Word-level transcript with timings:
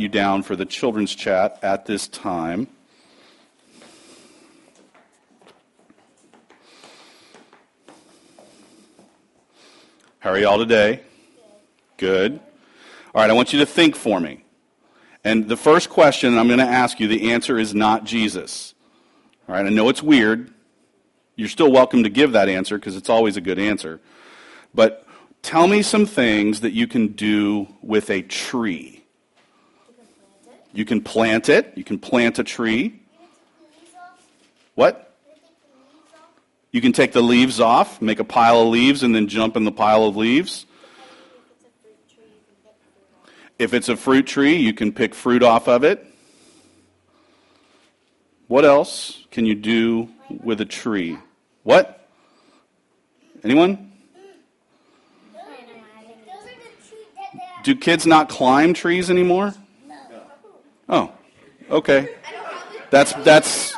you 0.00 0.08
down 0.08 0.42
for 0.42 0.56
the 0.56 0.66
children's 0.66 1.14
chat 1.14 1.58
at 1.62 1.86
this 1.86 2.08
time. 2.08 2.68
How 10.20 10.30
are 10.30 10.38
y'all 10.38 10.58
today? 10.58 11.00
Good. 11.96 12.40
All 13.14 13.22
right, 13.22 13.30
I 13.30 13.32
want 13.32 13.52
you 13.52 13.58
to 13.60 13.66
think 13.66 13.96
for 13.96 14.20
me. 14.20 14.44
And 15.24 15.48
the 15.48 15.56
first 15.56 15.90
question 15.90 16.38
I'm 16.38 16.46
going 16.46 16.58
to 16.58 16.64
ask 16.64 17.00
you, 17.00 17.08
the 17.08 17.32
answer 17.32 17.58
is 17.58 17.74
not 17.74 18.04
Jesus. 18.04 18.74
All 19.48 19.54
right, 19.54 19.64
I 19.64 19.68
know 19.68 19.88
it's 19.88 20.02
weird. 20.02 20.52
You're 21.36 21.48
still 21.48 21.72
welcome 21.72 22.02
to 22.02 22.10
give 22.10 22.32
that 22.32 22.48
answer 22.48 22.78
because 22.78 22.96
it's 22.96 23.08
always 23.08 23.36
a 23.36 23.40
good 23.40 23.58
answer. 23.58 24.00
But 24.74 25.06
tell 25.42 25.66
me 25.66 25.82
some 25.82 26.06
things 26.06 26.60
that 26.60 26.72
you 26.72 26.86
can 26.86 27.08
do 27.08 27.68
with 27.82 28.10
a 28.10 28.22
tree. 28.22 28.99
You 30.72 30.84
can 30.84 31.00
plant 31.00 31.48
it. 31.48 31.72
You 31.76 31.84
can 31.84 31.98
plant 31.98 32.38
a 32.38 32.44
tree. 32.44 33.00
What? 34.74 35.14
You 36.72 36.80
can 36.80 36.92
take 36.92 37.12
the 37.12 37.20
leaves 37.20 37.58
off, 37.58 38.00
make 38.00 38.20
a 38.20 38.24
pile 38.24 38.62
of 38.62 38.68
leaves, 38.68 39.02
and 39.02 39.14
then 39.14 39.26
jump 39.26 39.56
in 39.56 39.64
the 39.64 39.72
pile 39.72 40.04
of 40.04 40.16
leaves. 40.16 40.66
If 43.58 43.74
it's 43.74 43.88
a 43.88 43.96
fruit 43.96 44.26
tree, 44.26 44.56
you 44.56 44.72
can 44.72 44.92
pick 44.92 45.14
fruit 45.14 45.42
off 45.42 45.68
of 45.68 45.84
it. 45.84 46.06
What 48.46 48.64
else 48.64 49.26
can 49.30 49.46
you 49.46 49.54
do 49.54 50.08
with 50.42 50.60
a 50.60 50.64
tree? 50.64 51.18
What? 51.62 52.08
Anyone? 53.44 53.92
Do 57.62 57.76
kids 57.76 58.06
not 58.06 58.28
climb 58.28 58.72
trees 58.72 59.10
anymore? 59.10 59.54
Oh, 60.92 61.12
okay. 61.70 62.08
That's 62.90 63.12
that's 63.22 63.72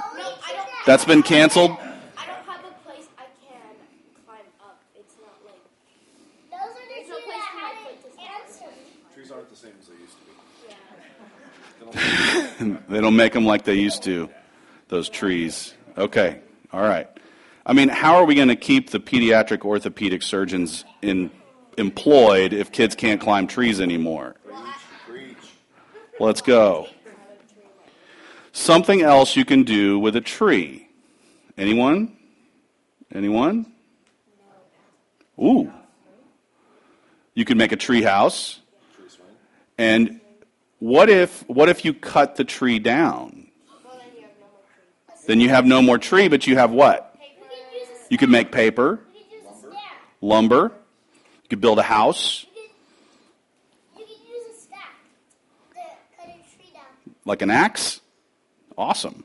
that's 0.86 1.04
been 1.04 1.22
canceled. 1.22 1.76
Trees 9.12 9.30
aren't 9.30 9.50
the 9.50 9.56
same 9.56 9.72
as 9.78 9.88
they 9.88 9.94
used 10.00 10.16
to 11.90 12.68
be. 12.68 12.78
They 12.88 13.00
don't 13.00 13.16
make 13.16 13.32
them 13.34 13.44
like 13.44 13.64
they 13.64 13.74
used 13.74 14.04
to, 14.04 14.30
those 14.88 15.08
trees. 15.08 15.74
Okay, 15.98 16.40
all 16.72 16.82
right. 16.82 17.08
I 17.66 17.74
mean, 17.74 17.88
how 17.88 18.16
are 18.16 18.24
we 18.24 18.34
going 18.34 18.48
to 18.48 18.56
keep 18.56 18.90
the 18.90 19.00
pediatric 19.00 19.62
orthopedic 19.64 20.22
surgeons 20.22 20.84
in, 21.02 21.30
employed 21.76 22.52
if 22.52 22.72
kids 22.72 22.94
can't 22.94 23.20
climb 23.20 23.46
trees 23.46 23.80
anymore? 23.80 24.36
Let's 26.20 26.40
go. 26.40 26.88
Something 28.52 29.00
else 29.02 29.34
you 29.34 29.44
can 29.44 29.64
do 29.64 29.98
with 29.98 30.14
a 30.14 30.20
tree. 30.20 30.88
Anyone? 31.56 32.16
Anyone? 33.12 33.66
Ooh. 35.38 35.72
You 37.34 37.44
can 37.44 37.56
make 37.56 37.72
a 37.72 37.76
tree 37.76 38.02
house. 38.02 38.60
And 39.78 40.20
what 40.78 41.08
if 41.08 41.48
what 41.48 41.68
if 41.70 41.84
you 41.84 41.94
cut 41.94 42.36
the 42.36 42.44
tree 42.44 42.78
down? 42.78 43.48
Then 45.26 45.40
you 45.40 45.48
have 45.48 45.64
no 45.64 45.80
more 45.80 45.98
tree, 45.98 46.28
but 46.28 46.46
you 46.46 46.56
have 46.56 46.70
what? 46.72 47.16
You 48.10 48.18
could 48.18 48.28
make 48.28 48.52
paper, 48.52 49.00
lumber. 50.20 50.72
You 51.44 51.48
could 51.48 51.60
build 51.60 51.78
a 51.78 51.82
house. 51.82 52.44
Like 57.24 57.40
an 57.40 57.50
axe? 57.50 58.00
Awesome. 58.76 59.24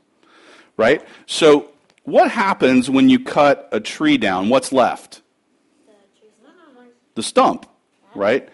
Right? 0.76 1.02
So, 1.26 1.70
what 2.04 2.30
happens 2.30 2.88
when 2.88 3.08
you 3.08 3.18
cut 3.18 3.68
a 3.72 3.80
tree 3.80 4.16
down? 4.16 4.48
What's 4.48 4.72
left? 4.72 5.22
The 7.14 7.22
stump, 7.22 7.66
right? 8.14 8.48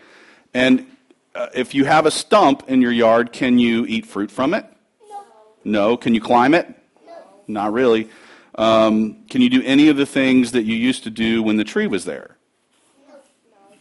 And 0.55 0.87
uh, 1.34 1.49
if 1.55 1.75
you 1.75 1.84
have 1.84 2.06
a 2.06 2.10
stump 2.10 2.65
in 2.69 2.81
your 2.81 2.93
yard, 2.93 3.32
can 3.32 3.59
you 3.59 3.84
eat 3.87 4.06
fruit 4.06 4.31
from 4.31 4.55
it? 4.55 4.65
No. 5.09 5.25
No. 5.65 5.97
Can 5.97 6.15
you 6.15 6.21
climb 6.21 6.55
it? 6.55 6.66
No. 7.06 7.12
Not 7.47 7.72
really. 7.72 8.09
Um, 8.55 9.25
can 9.28 9.43
you 9.43 9.50
do 9.50 9.62
any 9.65 9.88
of 9.88 9.97
the 9.97 10.06
things 10.06 10.53
that 10.53 10.62
you 10.62 10.76
used 10.76 11.05
to 11.05 11.11
do 11.11 11.43
when 11.43 11.56
the 11.56 11.65
tree 11.65 11.87
was 11.87 12.05
there? 12.05 12.37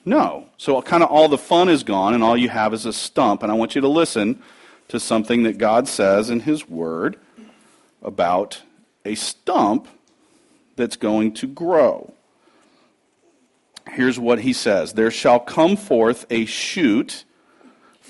No. 0.05 0.17
No. 0.17 0.49
So 0.57 0.81
kind 0.81 1.01
of 1.01 1.09
all 1.09 1.29
the 1.29 1.37
fun 1.37 1.69
is 1.69 1.83
gone, 1.83 2.13
and 2.13 2.23
all 2.23 2.35
you 2.35 2.49
have 2.49 2.73
is 2.73 2.85
a 2.85 2.93
stump. 2.93 3.43
And 3.43 3.51
I 3.51 3.55
want 3.55 3.75
you 3.75 3.81
to 3.81 3.87
listen 3.87 4.41
to 4.89 4.99
something 4.99 5.43
that 5.43 5.57
God 5.57 5.87
says 5.87 6.29
in 6.29 6.41
His 6.41 6.67
Word 6.67 7.17
about 8.01 8.61
a 9.05 9.15
stump 9.15 9.87
that's 10.75 10.95
going 10.95 11.33
to 11.35 11.47
grow. 11.47 12.13
Here's 13.91 14.19
what 14.19 14.41
He 14.41 14.53
says 14.53 14.93
There 14.93 15.11
shall 15.11 15.39
come 15.39 15.75
forth 15.75 16.25
a 16.29 16.45
shoot 16.45 17.25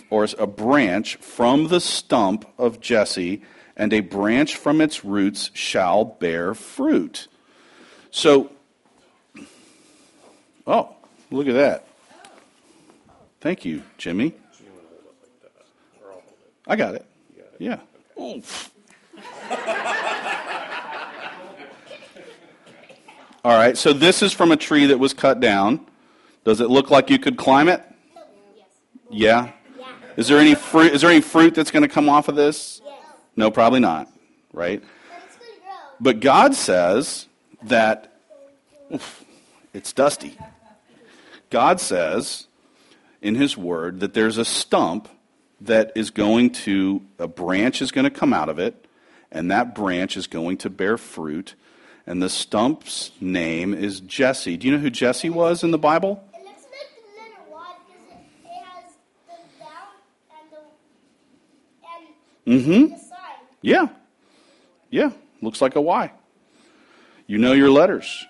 or 0.09 0.27
a 0.37 0.47
branch 0.47 1.15
from 1.17 1.67
the 1.67 1.79
stump 1.79 2.45
of 2.57 2.79
Jesse, 2.79 3.41
and 3.75 3.91
a 3.93 4.01
branch 4.01 4.55
from 4.55 4.81
its 4.81 5.03
roots 5.03 5.49
shall 5.53 6.05
bear 6.05 6.53
fruit. 6.53 7.27
So, 8.11 8.51
oh, 10.67 10.95
look 11.31 11.47
at 11.47 11.53
that. 11.53 11.87
Thank 13.41 13.65
you, 13.65 13.83
Jimmy. 13.97 14.35
I 16.67 16.75
got 16.75 16.95
it. 16.95 17.05
Yeah. 17.59 17.79
Oof. 18.19 18.71
All 23.45 23.57
right, 23.57 23.77
so 23.77 23.91
this 23.91 24.21
is 24.21 24.31
from 24.31 24.51
a 24.51 24.57
tree 24.57 24.85
that 24.85 24.97
was 24.97 25.13
cut 25.13 25.41
down. 25.41 25.85
Does 26.45 26.61
it 26.61 26.69
look 26.69 26.89
like 26.89 27.09
you 27.09 27.19
could 27.19 27.37
climb 27.37 27.67
it? 27.67 27.83
Yeah. 29.09 29.51
Is 30.15 30.27
there 30.27 30.39
any 30.39 30.55
fruit? 30.55 30.93
Is 30.93 31.01
there 31.01 31.09
any 31.09 31.21
fruit 31.21 31.55
that's 31.55 31.71
going 31.71 31.83
to 31.83 31.89
come 31.89 32.07
off 32.07 32.27
of 32.27 32.35
this? 32.35 32.81
Yes. 32.85 32.93
No, 33.35 33.51
probably 33.51 33.79
not. 33.79 34.07
Right. 34.53 34.83
But 35.99 36.19
God 36.19 36.55
says 36.55 37.27
that 37.63 38.13
oof, 38.93 39.25
it's 39.73 39.91
dusty. 39.91 40.37
God 41.49 41.79
says 41.79 42.47
in 43.21 43.35
His 43.35 43.57
Word 43.57 43.99
that 44.01 44.13
there's 44.13 44.37
a 44.37 44.45
stump 44.45 45.09
that 45.63 45.91
is 45.95 46.09
going 46.09 46.51
to 46.51 47.01
a 47.19 47.27
branch 47.27 47.81
is 47.81 47.91
going 47.91 48.05
to 48.05 48.11
come 48.11 48.33
out 48.33 48.49
of 48.49 48.59
it, 48.59 48.87
and 49.31 49.51
that 49.51 49.75
branch 49.75 50.17
is 50.17 50.27
going 50.27 50.57
to 50.57 50.69
bear 50.69 50.97
fruit. 50.97 51.55
And 52.05 52.21
the 52.21 52.29
stump's 52.29 53.11
name 53.21 53.73
is 53.73 54.01
Jesse. 54.01 54.57
Do 54.57 54.67
you 54.67 54.73
know 54.73 54.79
who 54.79 54.89
Jesse 54.89 55.29
was 55.29 55.63
in 55.63 55.71
the 55.71 55.77
Bible? 55.77 56.21
It 56.33 56.45
looks 56.45 56.63
like 56.63 56.89
the 56.95 57.01
letter 57.21 57.49
Y 57.49 57.75
because 57.87 58.01
it, 58.11 58.17
it 58.43 58.63
has 58.65 58.91
the 59.25 59.35
down 59.63 59.93
and 60.37 60.51
the, 62.45 62.55
and 62.55 62.61
mm-hmm. 62.61 62.93
The 62.93 62.99
side. 62.99 63.39
Yeah. 63.61 63.87
Yeah. 64.89 65.11
Looks 65.41 65.61
like 65.61 65.75
a 65.77 65.81
Y. 65.81 66.11
You 67.25 67.37
know 67.37 67.53
your 67.53 67.69
letters. 67.69 68.25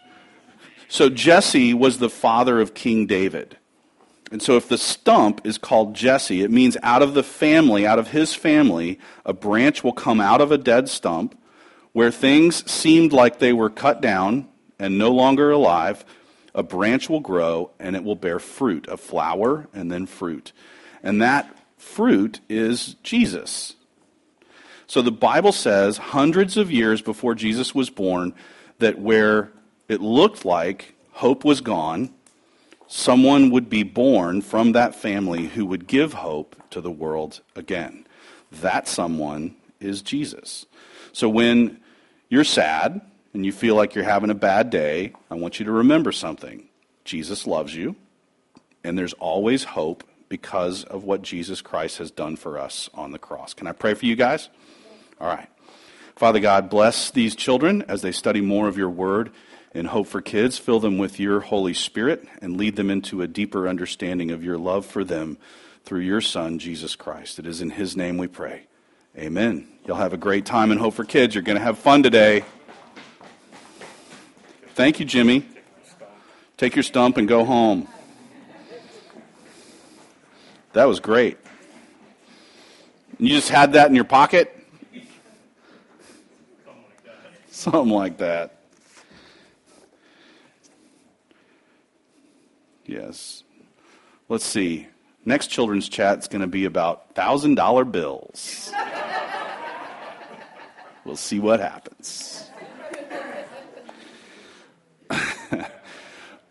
So 0.88 1.10
Jesse 1.10 1.74
was 1.74 1.98
the 1.98 2.10
father 2.10 2.62
of 2.62 2.76
King 2.76 3.08
David. 3.08 3.58
And 4.34 4.42
so 4.42 4.58
if 4.58 4.68
the 4.68 4.80
stump 4.80 5.42
is 5.44 5.60
called 5.60 5.94
Jesse, 5.94 6.42
it 6.42 6.50
means 6.50 6.76
out 6.82 7.04
of 7.04 7.14
the 7.14 7.22
family, 7.22 7.86
out 7.86 8.00
of 8.00 8.08
his 8.08 8.34
family, 8.34 8.98
a 9.28 9.32
branch 9.32 9.84
will 9.84 9.94
come 9.94 10.20
out 10.20 10.42
of 10.42 10.52
a 10.52 10.58
dead 10.58 10.90
stump 10.90 11.40
where 11.92 12.10
things 12.10 12.70
seemed 12.70 13.14
like 13.14 13.38
they 13.38 13.54
were 13.54 13.70
cut 13.70 14.02
down 14.02 14.48
and 14.80 14.98
no 14.98 15.12
longer 15.12 15.52
alive. 15.52 16.04
A 16.56 16.64
branch 16.64 17.12
will 17.12 17.20
grow 17.20 17.70
and 17.80 17.96
it 17.96 18.04
will 18.04 18.16
bear 18.16 18.40
fruit, 18.40 18.88
a 18.88 18.98
flower 18.98 19.68
and 19.72 19.92
then 19.92 20.08
fruit. 20.08 20.52
And 21.04 21.22
that 21.22 21.56
fruit 21.78 22.40
is 22.50 22.96
Jesus. 23.04 23.76
So 24.88 25.04
the 25.04 25.12
Bible 25.12 25.52
says, 25.52 25.98
hundreds 25.98 26.58
of 26.58 26.72
years 26.72 27.04
before 27.04 27.36
Jesus 27.36 27.76
was 27.76 27.92
born, 27.92 28.34
that 28.80 28.98
where 28.98 29.52
it 29.88 30.02
looked 30.02 30.44
like 30.44 30.96
hope 31.12 31.46
was 31.46 31.62
gone, 31.62 32.12
someone 32.94 33.50
would 33.50 33.72
be 33.72 33.82
born 33.82 34.40
from 34.40 34.74
that 34.74 34.94
family 34.94 35.48
who 35.48 35.66
would 35.66 35.88
give 35.88 36.14
hope 36.14 36.56
to 36.70 36.80
the 36.80 36.92
world 36.92 37.42
again. 37.56 38.06
That 38.52 38.88
someone 38.88 39.56
is 39.80 40.04
Jesus. 40.04 40.68
So 41.12 41.28
when 41.28 41.80
you're 42.30 42.44
sad 42.44 43.02
and 43.34 43.48
you 43.48 43.52
feel 43.52 43.74
like 43.74 43.96
you're 43.96 44.04
having 44.04 44.30
a 44.30 44.36
bad 44.36 44.70
day, 44.70 45.14
I 45.32 45.34
want 45.34 45.58
you 45.58 45.66
to 45.66 45.72
remember 45.72 46.12
something. 46.12 46.70
Jesus 47.04 47.48
loves 47.48 47.76
you, 47.76 47.96
and 48.84 48.96
there's 48.96 49.14
always 49.14 49.64
hope 49.64 50.04
because 50.30 50.84
of 50.84 51.04
what 51.04 51.24
Jesus 51.24 51.62
Christ 51.62 51.98
has 51.98 52.12
done 52.12 52.36
for 52.36 52.60
us 52.60 52.92
on 52.94 53.12
the 53.12 53.18
cross. 53.18 53.56
Can 53.56 53.66
I 53.66 53.72
pray 53.72 53.96
for 53.96 54.06
you 54.06 54.16
guys? 54.16 54.50
All 55.20 55.28
right. 55.28 55.50
Father 56.16 56.40
God, 56.40 56.70
bless 56.70 57.10
these 57.10 57.36
children 57.36 57.84
as 57.88 58.02
they 58.02 58.12
study 58.12 58.40
more 58.40 58.68
of 58.68 58.78
your 58.78 58.90
word 58.90 59.32
and 59.74 59.88
Hope 59.88 60.08
for 60.08 60.22
Kids. 60.22 60.60
Fill 60.60 60.80
them 60.80 60.98
with 60.98 61.20
your 61.20 61.40
Holy 61.40 61.74
Spirit 61.74 62.28
and 62.42 62.56
lead 62.56 62.76
them 62.76 62.92
into 62.92 63.22
a 63.22 63.28
deeper 63.28 63.68
understanding 63.68 64.30
of 64.30 64.44
your 64.44 64.58
love 64.58 64.86
for 64.86 65.04
them 65.04 65.38
through 65.84 66.02
your 66.02 66.22
Son, 66.22 66.60
Jesus 66.60 66.96
Christ. 66.96 67.40
It 67.40 67.48
is 67.48 67.62
in 67.62 67.72
his 67.72 67.98
name 67.98 68.18
we 68.18 68.28
pray. 68.28 68.68
Amen. 69.18 69.68
You'll 69.86 69.98
have 69.98 70.14
a 70.14 70.18
great 70.18 70.46
time 70.46 70.72
in 70.72 70.78
Hope 70.78 70.94
for 70.94 71.04
Kids. 71.04 71.34
You're 71.34 71.44
going 71.44 71.58
to 71.58 71.64
have 71.64 71.80
fun 71.80 72.04
today. 72.04 72.46
Thank 74.76 75.00
you, 75.00 75.06
Jimmy. 75.06 75.46
Take 76.58 76.76
your 76.76 76.84
stump 76.84 77.18
and 77.18 77.28
go 77.28 77.44
home. 77.44 77.88
That 80.74 80.86
was 80.86 81.00
great. 81.00 81.38
You 83.20 83.30
just 83.30 83.50
had 83.50 83.74
that 83.74 83.90
in 83.90 83.96
your 83.96 84.06
pocket? 84.06 84.63
Something 87.54 87.94
like 87.94 88.18
that. 88.18 88.56
Yes. 92.84 93.44
Let's 94.28 94.44
see. 94.44 94.88
Next 95.24 95.48
children's 95.48 95.88
chat 95.88 96.18
is 96.18 96.28
going 96.28 96.42
to 96.42 96.48
be 96.48 96.66
about 96.66 97.14
$1,000 97.14 97.92
bills. 97.92 98.72
we'll 101.06 101.16
see 101.16 101.40
what 101.40 101.60
happens. 101.60 102.50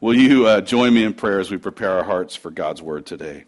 Will 0.00 0.14
you 0.14 0.46
uh, 0.46 0.60
join 0.60 0.94
me 0.94 1.02
in 1.02 1.14
prayer 1.14 1.40
as 1.40 1.50
we 1.50 1.56
prepare 1.56 1.90
our 1.90 2.05
hearts 2.05 2.37
for 2.37 2.52
God's 2.52 2.81
word 2.81 3.06
today? 3.06 3.46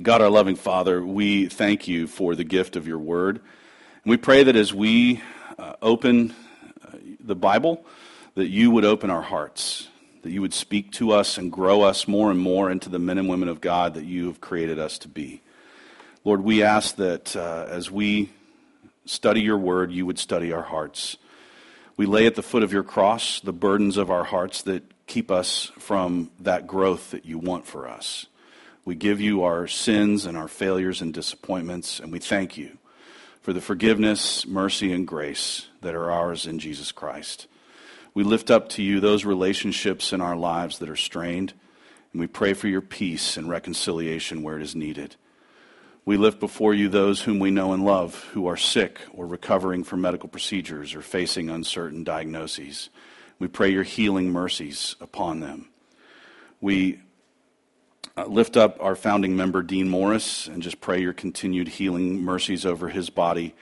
God, 0.00 0.22
our 0.22 0.30
loving 0.30 0.56
Father, 0.56 1.04
we 1.04 1.48
thank 1.48 1.86
you 1.86 2.06
for 2.06 2.34
the 2.34 2.44
gift 2.44 2.76
of 2.76 2.88
your 2.88 2.98
word. 2.98 3.40
And 4.04 4.10
we 4.10 4.16
pray 4.16 4.42
that 4.42 4.56
as 4.56 4.72
we 4.72 5.20
uh, 5.58 5.74
open 5.82 6.34
the 7.26 7.34
Bible, 7.34 7.84
that 8.34 8.48
you 8.48 8.70
would 8.70 8.84
open 8.84 9.10
our 9.10 9.22
hearts, 9.22 9.88
that 10.22 10.30
you 10.30 10.40
would 10.40 10.54
speak 10.54 10.92
to 10.92 11.12
us 11.12 11.38
and 11.38 11.50
grow 11.50 11.82
us 11.82 12.06
more 12.06 12.30
and 12.30 12.38
more 12.38 12.70
into 12.70 12.88
the 12.88 12.98
men 12.98 13.18
and 13.18 13.28
women 13.28 13.48
of 13.48 13.60
God 13.60 13.94
that 13.94 14.04
you 14.04 14.26
have 14.26 14.40
created 14.40 14.78
us 14.78 14.98
to 14.98 15.08
be. 15.08 15.40
Lord, 16.24 16.42
we 16.42 16.62
ask 16.62 16.96
that 16.96 17.36
uh, 17.36 17.66
as 17.68 17.90
we 17.90 18.30
study 19.04 19.40
your 19.40 19.58
word, 19.58 19.92
you 19.92 20.04
would 20.06 20.18
study 20.18 20.52
our 20.52 20.62
hearts. 20.62 21.16
We 21.96 22.06
lay 22.06 22.26
at 22.26 22.34
the 22.34 22.42
foot 22.42 22.62
of 22.62 22.72
your 22.72 22.82
cross 22.82 23.40
the 23.40 23.52
burdens 23.52 23.96
of 23.96 24.10
our 24.10 24.24
hearts 24.24 24.62
that 24.62 24.82
keep 25.06 25.30
us 25.30 25.70
from 25.78 26.30
that 26.40 26.66
growth 26.66 27.12
that 27.12 27.24
you 27.24 27.38
want 27.38 27.66
for 27.66 27.88
us. 27.88 28.26
We 28.84 28.94
give 28.94 29.20
you 29.20 29.44
our 29.44 29.66
sins 29.66 30.26
and 30.26 30.36
our 30.36 30.48
failures 30.48 31.00
and 31.00 31.14
disappointments, 31.14 32.00
and 32.00 32.12
we 32.12 32.18
thank 32.18 32.56
you 32.56 32.78
for 33.42 33.52
the 33.52 33.60
forgiveness, 33.60 34.46
mercy, 34.46 34.92
and 34.92 35.06
grace 35.06 35.66
that 35.86 35.94
are 35.94 36.10
ours 36.10 36.46
in 36.46 36.58
Jesus 36.58 36.90
Christ. 36.90 37.46
We 38.12 38.24
lift 38.24 38.50
up 38.50 38.68
to 38.70 38.82
you 38.82 38.98
those 38.98 39.24
relationships 39.24 40.12
in 40.12 40.20
our 40.20 40.34
lives 40.34 40.80
that 40.80 40.88
are 40.88 40.96
strained, 40.96 41.54
and 42.12 42.20
we 42.20 42.26
pray 42.26 42.54
for 42.54 42.66
your 42.66 42.80
peace 42.80 43.36
and 43.36 43.48
reconciliation 43.48 44.42
where 44.42 44.56
it 44.56 44.64
is 44.64 44.74
needed. 44.74 45.14
We 46.04 46.16
lift 46.16 46.40
before 46.40 46.74
you 46.74 46.88
those 46.88 47.22
whom 47.22 47.38
we 47.38 47.52
know 47.52 47.72
and 47.72 47.84
love 47.84 48.24
who 48.32 48.48
are 48.48 48.56
sick 48.56 48.98
or 49.12 49.28
recovering 49.28 49.84
from 49.84 50.00
medical 50.00 50.28
procedures 50.28 50.92
or 50.92 51.02
facing 51.02 51.50
uncertain 51.50 52.02
diagnoses. 52.02 52.90
We 53.38 53.46
pray 53.46 53.70
your 53.70 53.84
healing 53.84 54.32
mercies 54.32 54.96
upon 55.00 55.38
them. 55.38 55.68
We 56.60 56.98
uh, 58.16 58.26
lift 58.26 58.56
up 58.56 58.76
our 58.80 58.96
founding 58.96 59.36
member, 59.36 59.62
Dean 59.62 59.88
Morris, 59.88 60.48
and 60.48 60.64
just 60.64 60.80
pray 60.80 61.00
your 61.00 61.12
continued 61.12 61.68
healing 61.68 62.22
mercies 62.22 62.66
over 62.66 62.88
his 62.88 63.08
body. 63.08 63.54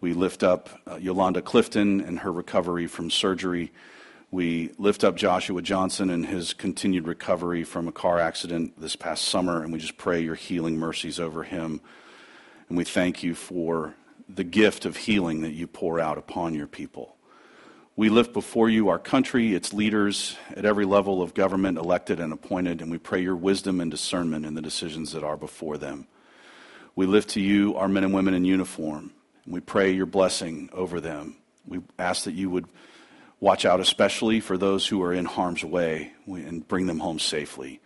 We 0.00 0.12
lift 0.12 0.42
up 0.42 0.68
uh, 0.90 0.96
Yolanda 0.96 1.40
Clifton 1.40 2.00
and 2.00 2.18
her 2.20 2.32
recovery 2.32 2.86
from 2.86 3.10
surgery. 3.10 3.72
We 4.30 4.72
lift 4.78 5.04
up 5.04 5.16
Joshua 5.16 5.62
Johnson 5.62 6.10
and 6.10 6.26
his 6.26 6.52
continued 6.52 7.06
recovery 7.06 7.64
from 7.64 7.88
a 7.88 7.92
car 7.92 8.18
accident 8.18 8.78
this 8.80 8.96
past 8.96 9.24
summer, 9.24 9.62
and 9.62 9.72
we 9.72 9.78
just 9.78 9.96
pray 9.96 10.20
your 10.20 10.34
healing 10.34 10.76
mercies 10.76 11.18
over 11.18 11.44
him. 11.44 11.80
And 12.68 12.76
we 12.76 12.84
thank 12.84 13.22
you 13.22 13.34
for 13.34 13.94
the 14.28 14.44
gift 14.44 14.84
of 14.84 14.96
healing 14.96 15.40
that 15.42 15.52
you 15.52 15.66
pour 15.66 16.00
out 16.00 16.18
upon 16.18 16.54
your 16.54 16.66
people. 16.66 17.16
We 17.94 18.10
lift 18.10 18.34
before 18.34 18.68
you 18.68 18.90
our 18.90 18.98
country, 18.98 19.54
its 19.54 19.72
leaders 19.72 20.36
at 20.54 20.66
every 20.66 20.84
level 20.84 21.22
of 21.22 21.32
government, 21.32 21.78
elected 21.78 22.20
and 22.20 22.32
appointed, 22.32 22.82
and 22.82 22.90
we 22.90 22.98
pray 22.98 23.22
your 23.22 23.36
wisdom 23.36 23.80
and 23.80 23.90
discernment 23.90 24.44
in 24.44 24.52
the 24.52 24.60
decisions 24.60 25.12
that 25.12 25.24
are 25.24 25.38
before 25.38 25.78
them. 25.78 26.06
We 26.94 27.06
lift 27.06 27.30
to 27.30 27.40
you 27.40 27.74
our 27.76 27.88
men 27.88 28.04
and 28.04 28.12
women 28.12 28.34
in 28.34 28.44
uniform, 28.44 29.12
and 29.46 29.54
we 29.54 29.60
pray 29.60 29.92
your 29.92 30.06
blessing 30.06 30.68
over 30.72 31.00
them. 31.00 31.36
We 31.66 31.80
ask 31.98 32.24
that 32.24 32.34
you 32.34 32.50
would 32.50 32.66
watch 33.40 33.64
out 33.64 33.80
especially 33.80 34.40
for 34.40 34.58
those 34.58 34.86
who 34.86 35.02
are 35.02 35.12
in 35.12 35.24
harm's 35.24 35.64
way 35.64 36.12
and 36.26 36.66
bring 36.66 36.86
them 36.86 36.98
home 36.98 37.18
safely. 37.18 37.80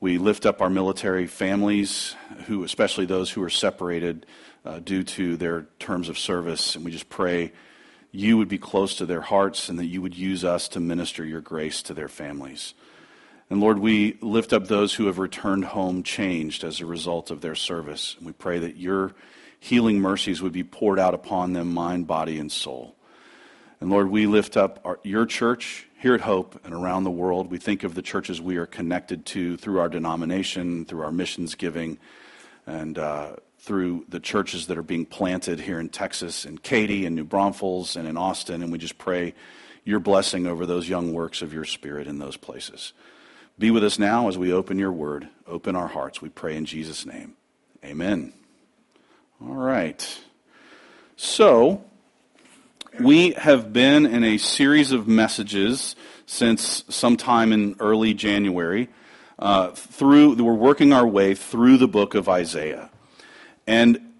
We 0.00 0.18
lift 0.18 0.46
up 0.46 0.60
our 0.60 0.70
military 0.70 1.26
families, 1.26 2.14
who, 2.46 2.64
especially 2.64 3.06
those 3.06 3.30
who 3.30 3.42
are 3.42 3.50
separated 3.50 4.26
uh, 4.64 4.80
due 4.80 5.02
to 5.02 5.36
their 5.36 5.66
terms 5.78 6.08
of 6.08 6.18
service, 6.18 6.76
and 6.76 6.84
we 6.84 6.90
just 6.90 7.08
pray 7.08 7.52
you 8.12 8.36
would 8.36 8.48
be 8.48 8.58
close 8.58 8.96
to 8.96 9.06
their 9.06 9.20
hearts 9.20 9.68
and 9.68 9.78
that 9.78 9.86
you 9.86 10.00
would 10.00 10.16
use 10.16 10.44
us 10.44 10.68
to 10.68 10.80
minister 10.80 11.24
your 11.24 11.40
grace 11.40 11.82
to 11.82 11.94
their 11.94 12.08
families. 12.08 12.74
And 13.50 13.60
Lord, 13.60 13.78
we 13.78 14.18
lift 14.20 14.52
up 14.52 14.66
those 14.66 14.94
who 14.94 15.06
have 15.06 15.18
returned 15.18 15.66
home 15.66 16.02
changed 16.02 16.64
as 16.64 16.80
a 16.80 16.86
result 16.86 17.30
of 17.30 17.40
their 17.40 17.54
service. 17.54 18.16
And 18.16 18.26
we 18.26 18.32
pray 18.32 18.58
that 18.58 18.76
your 18.76 19.14
healing 19.66 20.00
mercies 20.00 20.40
would 20.40 20.52
be 20.52 20.62
poured 20.62 20.98
out 20.98 21.12
upon 21.12 21.52
them, 21.52 21.74
mind, 21.74 22.06
body, 22.06 22.38
and 22.38 22.52
soul. 22.52 22.94
And 23.80 23.90
Lord, 23.90 24.08
we 24.08 24.26
lift 24.26 24.56
up 24.56 24.78
our, 24.84 25.00
your 25.02 25.26
church 25.26 25.88
here 25.98 26.14
at 26.14 26.20
Hope 26.20 26.64
and 26.64 26.72
around 26.72 27.02
the 27.02 27.10
world. 27.10 27.50
We 27.50 27.58
think 27.58 27.82
of 27.82 27.94
the 27.94 28.02
churches 28.02 28.40
we 28.40 28.58
are 28.58 28.66
connected 28.66 29.26
to 29.26 29.56
through 29.56 29.80
our 29.80 29.88
denomination, 29.88 30.84
through 30.84 31.02
our 31.02 31.10
missions 31.10 31.56
giving, 31.56 31.98
and 32.64 32.96
uh, 32.96 33.36
through 33.58 34.04
the 34.08 34.20
churches 34.20 34.68
that 34.68 34.78
are 34.78 34.84
being 34.84 35.04
planted 35.04 35.58
here 35.58 35.80
in 35.80 35.88
Texas, 35.88 36.44
in 36.44 36.58
Katy, 36.58 37.04
and 37.04 37.16
New 37.16 37.24
Braunfels, 37.24 37.96
and 37.96 38.06
in 38.06 38.16
Austin, 38.16 38.62
and 38.62 38.70
we 38.70 38.78
just 38.78 38.98
pray 38.98 39.34
your 39.84 39.98
blessing 39.98 40.46
over 40.46 40.64
those 40.64 40.88
young 40.88 41.12
works 41.12 41.42
of 41.42 41.52
your 41.52 41.64
Spirit 41.64 42.06
in 42.06 42.20
those 42.20 42.36
places. 42.36 42.92
Be 43.58 43.72
with 43.72 43.82
us 43.82 43.98
now 43.98 44.28
as 44.28 44.38
we 44.38 44.52
open 44.52 44.78
your 44.78 44.92
word. 44.92 45.28
Open 45.44 45.74
our 45.74 45.88
hearts, 45.88 46.22
we 46.22 46.28
pray 46.28 46.56
in 46.56 46.66
Jesus' 46.66 47.04
name. 47.04 47.34
Amen. 47.84 48.32
All 49.38 49.54
right. 49.54 50.18
So, 51.16 51.84
we 52.98 53.32
have 53.32 53.70
been 53.70 54.06
in 54.06 54.24
a 54.24 54.38
series 54.38 54.92
of 54.92 55.06
messages 55.06 55.94
since 56.24 56.84
sometime 56.88 57.52
in 57.52 57.76
early 57.78 58.14
January. 58.14 58.88
Uh, 59.38 59.72
through, 59.72 60.42
we're 60.42 60.54
working 60.54 60.94
our 60.94 61.06
way 61.06 61.34
through 61.34 61.76
the 61.76 61.86
book 61.86 62.14
of 62.14 62.30
Isaiah. 62.30 62.88
And 63.66 64.14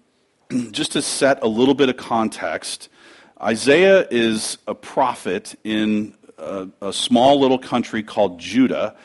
just 0.71 0.91
to 0.91 1.01
set 1.01 1.41
a 1.41 1.47
little 1.47 1.73
bit 1.73 1.89
of 1.89 1.97
context, 1.97 2.87
Isaiah 3.41 4.07
is 4.11 4.59
a 4.67 4.75
prophet 4.75 5.55
in 5.63 6.13
a, 6.37 6.67
a 6.79 6.93
small 6.93 7.39
little 7.39 7.57
country 7.57 8.03
called 8.03 8.39
Judah. 8.39 8.95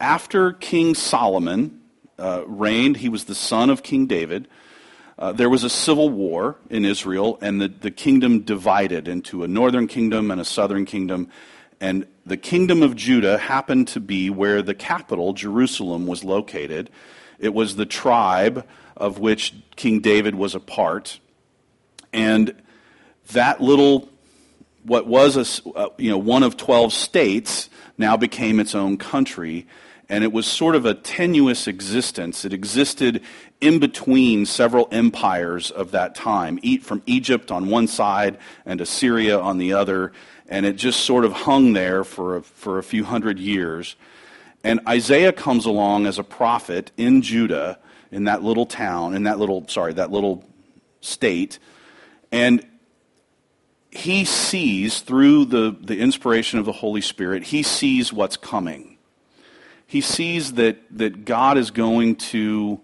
After 0.00 0.52
King 0.52 0.96
Solomon 0.96 1.80
uh, 2.18 2.42
reigned, 2.48 2.96
he 2.96 3.08
was 3.08 3.26
the 3.26 3.36
son 3.36 3.70
of 3.70 3.84
King 3.84 4.06
David. 4.06 4.48
Uh, 5.20 5.32
there 5.32 5.50
was 5.50 5.64
a 5.64 5.68
civil 5.70 6.08
war 6.08 6.56
in 6.70 6.86
Israel, 6.86 7.38
and 7.42 7.60
the, 7.60 7.68
the 7.68 7.90
kingdom 7.90 8.40
divided 8.40 9.06
into 9.06 9.44
a 9.44 9.48
northern 9.48 9.86
kingdom 9.86 10.30
and 10.30 10.40
a 10.40 10.44
southern 10.46 10.86
kingdom. 10.86 11.28
And 11.78 12.06
the 12.24 12.38
kingdom 12.38 12.82
of 12.82 12.96
Judah 12.96 13.36
happened 13.36 13.88
to 13.88 14.00
be 14.00 14.30
where 14.30 14.62
the 14.62 14.72
capital, 14.72 15.34
Jerusalem, 15.34 16.06
was 16.06 16.24
located. 16.24 16.88
It 17.38 17.52
was 17.52 17.76
the 17.76 17.84
tribe 17.84 18.66
of 18.96 19.18
which 19.18 19.54
King 19.76 20.00
David 20.00 20.34
was 20.34 20.54
a 20.54 20.60
part. 20.60 21.20
And 22.14 22.54
that 23.32 23.60
little, 23.60 24.08
what 24.84 25.06
was 25.06 25.36
a, 25.36 25.70
uh, 25.76 25.88
you 25.98 26.10
know, 26.10 26.18
one 26.18 26.42
of 26.42 26.56
12 26.56 26.94
states, 26.94 27.68
now 27.98 28.16
became 28.16 28.58
its 28.58 28.74
own 28.74 28.96
country. 28.96 29.66
And 30.10 30.24
it 30.24 30.32
was 30.32 30.46
sort 30.46 30.74
of 30.74 30.84
a 30.84 30.92
tenuous 30.92 31.68
existence. 31.68 32.44
It 32.44 32.52
existed 32.52 33.22
in 33.60 33.78
between 33.78 34.44
several 34.44 34.88
empires 34.90 35.70
of 35.70 35.92
that 35.92 36.16
time, 36.16 36.58
from 36.82 37.02
Egypt 37.06 37.52
on 37.52 37.70
one 37.70 37.86
side 37.86 38.36
and 38.66 38.80
Assyria 38.80 39.38
on 39.38 39.58
the 39.58 39.72
other. 39.72 40.12
And 40.48 40.66
it 40.66 40.74
just 40.74 41.00
sort 41.00 41.24
of 41.24 41.32
hung 41.32 41.74
there 41.74 42.02
for 42.02 42.36
a, 42.36 42.42
for 42.42 42.78
a 42.78 42.82
few 42.82 43.04
hundred 43.04 43.38
years. 43.38 43.94
And 44.64 44.80
Isaiah 44.88 45.32
comes 45.32 45.64
along 45.64 46.06
as 46.06 46.18
a 46.18 46.24
prophet 46.24 46.90
in 46.96 47.22
Judah 47.22 47.78
in 48.10 48.24
that 48.24 48.42
little 48.42 48.66
town, 48.66 49.14
in 49.14 49.22
that 49.22 49.38
little, 49.38 49.66
sorry, 49.68 49.92
that 49.94 50.10
little 50.10 50.44
state. 51.00 51.60
And 52.32 52.66
he 53.92 54.24
sees 54.24 55.00
through 55.00 55.46
the, 55.46 55.76
the 55.80 55.98
inspiration 55.98 56.58
of 56.58 56.64
the 56.64 56.72
Holy 56.72 57.00
Spirit, 57.00 57.44
he 57.44 57.62
sees 57.62 58.12
what's 58.12 58.36
coming. 58.36 58.89
He 59.90 60.02
sees 60.02 60.52
that, 60.52 60.78
that 60.96 61.24
God 61.24 61.58
is 61.58 61.72
going 61.72 62.14
to 62.16 62.80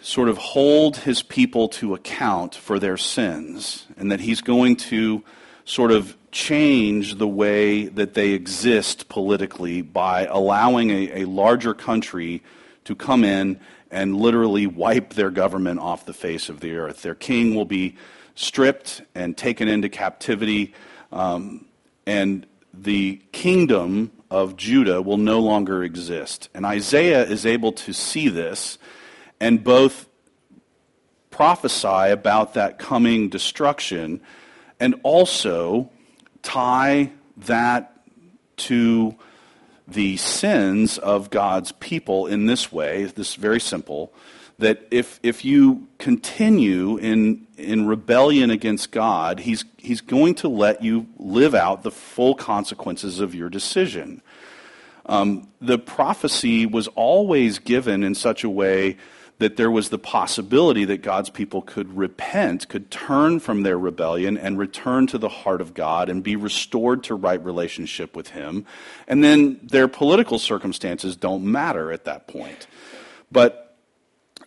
sort 0.00 0.28
of 0.28 0.38
hold 0.38 0.98
his 0.98 1.24
people 1.24 1.66
to 1.70 1.92
account 1.92 2.54
for 2.54 2.78
their 2.78 2.96
sins, 2.96 3.84
and 3.96 4.12
that 4.12 4.20
he's 4.20 4.40
going 4.40 4.76
to 4.76 5.24
sort 5.64 5.90
of 5.90 6.16
change 6.30 7.16
the 7.16 7.26
way 7.26 7.86
that 7.86 8.14
they 8.14 8.30
exist 8.30 9.08
politically 9.08 9.82
by 9.82 10.24
allowing 10.26 10.90
a, 10.90 11.22
a 11.22 11.24
larger 11.24 11.74
country 11.74 12.40
to 12.84 12.94
come 12.94 13.24
in 13.24 13.58
and 13.90 14.16
literally 14.16 14.68
wipe 14.68 15.14
their 15.14 15.30
government 15.30 15.80
off 15.80 16.06
the 16.06 16.14
face 16.14 16.48
of 16.48 16.60
the 16.60 16.76
earth. 16.76 17.02
Their 17.02 17.16
king 17.16 17.56
will 17.56 17.64
be 17.64 17.96
stripped 18.36 19.02
and 19.16 19.36
taken 19.36 19.66
into 19.66 19.88
captivity, 19.88 20.74
um, 21.10 21.66
and 22.06 22.46
the 22.72 23.20
kingdom 23.32 24.12
of 24.34 24.56
Judah 24.56 25.00
will 25.00 25.16
no 25.16 25.38
longer 25.38 25.84
exist. 25.84 26.48
And 26.52 26.66
Isaiah 26.66 27.24
is 27.24 27.46
able 27.46 27.70
to 27.70 27.92
see 27.92 28.28
this 28.28 28.78
and 29.38 29.62
both 29.62 30.08
prophesy 31.30 32.10
about 32.10 32.54
that 32.54 32.76
coming 32.76 33.28
destruction 33.28 34.20
and 34.80 34.96
also 35.04 35.88
tie 36.42 37.12
that 37.36 37.96
to 38.56 39.14
the 39.86 40.16
sins 40.16 40.98
of 40.98 41.30
God's 41.30 41.70
people 41.70 42.26
in 42.26 42.46
this 42.46 42.72
way. 42.72 43.04
This 43.04 43.30
is 43.30 43.34
very 43.36 43.60
simple 43.60 44.12
that 44.58 44.86
if, 44.90 45.18
if 45.22 45.44
you 45.44 45.88
continue 45.98 46.96
in, 46.96 47.46
in 47.56 47.86
rebellion 47.86 48.50
against 48.50 48.92
God, 48.92 49.40
he's, 49.40 49.64
he's 49.78 50.00
going 50.00 50.34
to 50.36 50.48
let 50.48 50.82
you 50.82 51.06
live 51.18 51.54
out 51.54 51.82
the 51.82 51.90
full 51.90 52.34
consequences 52.34 53.20
of 53.20 53.34
your 53.34 53.48
decision. 53.48 54.22
Um, 55.06 55.48
the 55.60 55.78
prophecy 55.78 56.66
was 56.66 56.88
always 56.88 57.58
given 57.58 58.02
in 58.02 58.14
such 58.14 58.44
a 58.44 58.50
way 58.50 58.96
that 59.38 59.56
there 59.56 59.70
was 59.70 59.88
the 59.88 59.98
possibility 59.98 60.84
that 60.84 61.02
God's 61.02 61.28
people 61.28 61.60
could 61.60 61.96
repent, 61.96 62.68
could 62.68 62.90
turn 62.90 63.40
from 63.40 63.62
their 63.62 63.78
rebellion 63.78 64.38
and 64.38 64.58
return 64.58 65.06
to 65.08 65.18
the 65.18 65.28
heart 65.28 65.60
of 65.60 65.74
God 65.74 66.08
and 66.08 66.22
be 66.22 66.36
restored 66.36 67.02
to 67.04 67.14
right 67.14 67.44
relationship 67.44 68.14
with 68.14 68.28
Him. 68.28 68.64
And 69.08 69.24
then 69.24 69.58
their 69.62 69.88
political 69.88 70.38
circumstances 70.38 71.16
don't 71.16 71.44
matter 71.44 71.92
at 71.92 72.04
that 72.04 72.28
point. 72.28 72.68
But 73.32 73.76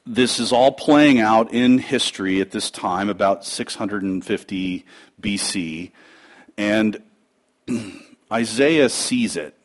this 0.05 0.39
is 0.39 0.53
all 0.53 0.71
playing 0.71 1.19
out 1.19 1.53
in 1.53 1.79
history 1.79 2.39
at 2.39 2.51
this 2.51 2.71
time, 2.71 3.09
about 3.09 3.43
650 3.43 4.85
BC, 5.21 5.91
and 6.57 7.03
Isaiah 8.31 8.89
sees 8.89 9.35
it. 9.35 9.56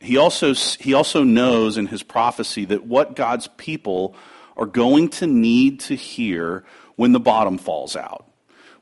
He 0.00 0.16
also, 0.16 0.54
he 0.54 0.94
also 0.94 1.22
knows 1.22 1.78
in 1.78 1.86
his 1.86 2.02
prophecy 2.02 2.64
that 2.66 2.86
what 2.86 3.16
God's 3.16 3.48
people 3.56 4.14
are 4.56 4.66
going 4.66 5.08
to 5.08 5.26
need 5.26 5.80
to 5.80 5.94
hear 5.94 6.64
when 6.96 7.12
the 7.12 7.20
bottom 7.20 7.58
falls 7.58 7.96
out, 7.96 8.26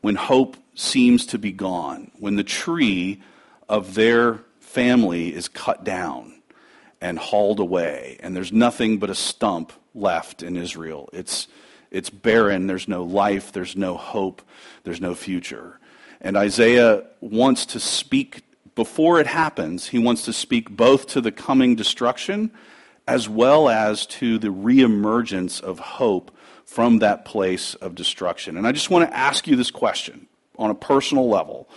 when 0.01 0.15
hope 0.15 0.57
seems 0.75 1.27
to 1.27 1.39
be 1.39 1.53
gone, 1.53 2.11
when 2.19 2.37
the 2.37 2.45
tree 2.45 3.23
of 3.69 3.95
their 3.95 4.41
family 4.61 5.35
is 5.35 5.49
cut 5.49 5.85
down 5.85 6.35
and 7.01 7.19
hauled 7.19 7.61
away, 7.61 8.19
and 8.21 8.35
there's 8.35 8.53
nothing 8.53 8.99
but 8.99 9.11
a 9.11 9.15
stump 9.15 9.73
left 9.95 10.43
in 10.43 10.57
Israel. 10.57 11.09
It's, 11.13 11.49
it's 11.91 12.11
barren. 12.11 12.67
There's 12.67 12.89
no 12.89 13.05
life. 13.05 13.53
There's 13.53 13.77
no 13.77 13.97
hope. 13.97 14.43
There's 14.83 15.01
no 15.01 15.15
future. 15.15 15.79
And 16.21 16.37
Isaiah 16.37 17.05
wants 17.21 17.67
to 17.67 17.81
speak, 17.81 18.43
before 18.75 19.21
it 19.21 19.27
happens, 19.27 19.89
he 19.89 19.99
wants 19.99 20.23
to 20.23 20.33
speak 20.33 20.71
both 20.71 21.07
to 21.09 21.21
the 21.21 21.33
coming 21.33 21.77
destruction 21.77 22.51
as 23.07 23.29
well 23.29 23.69
as 23.69 24.07
to 24.07 24.39
the 24.39 24.49
reemergence 24.49 25.61
of 25.61 25.79
hope 25.79 26.31
from 26.65 26.99
that 26.99 27.25
place 27.25 27.75
of 27.77 27.95
destruction. 27.95 28.57
And 28.57 28.67
I 28.67 28.73
just 28.73 28.91
want 28.91 29.09
to 29.09 29.17
ask 29.17 29.47
you 29.47 29.57
this 29.57 29.71
question 29.71 30.27
on 30.59 30.71
a 30.71 30.75
personal 30.75 31.29
level 31.29 31.69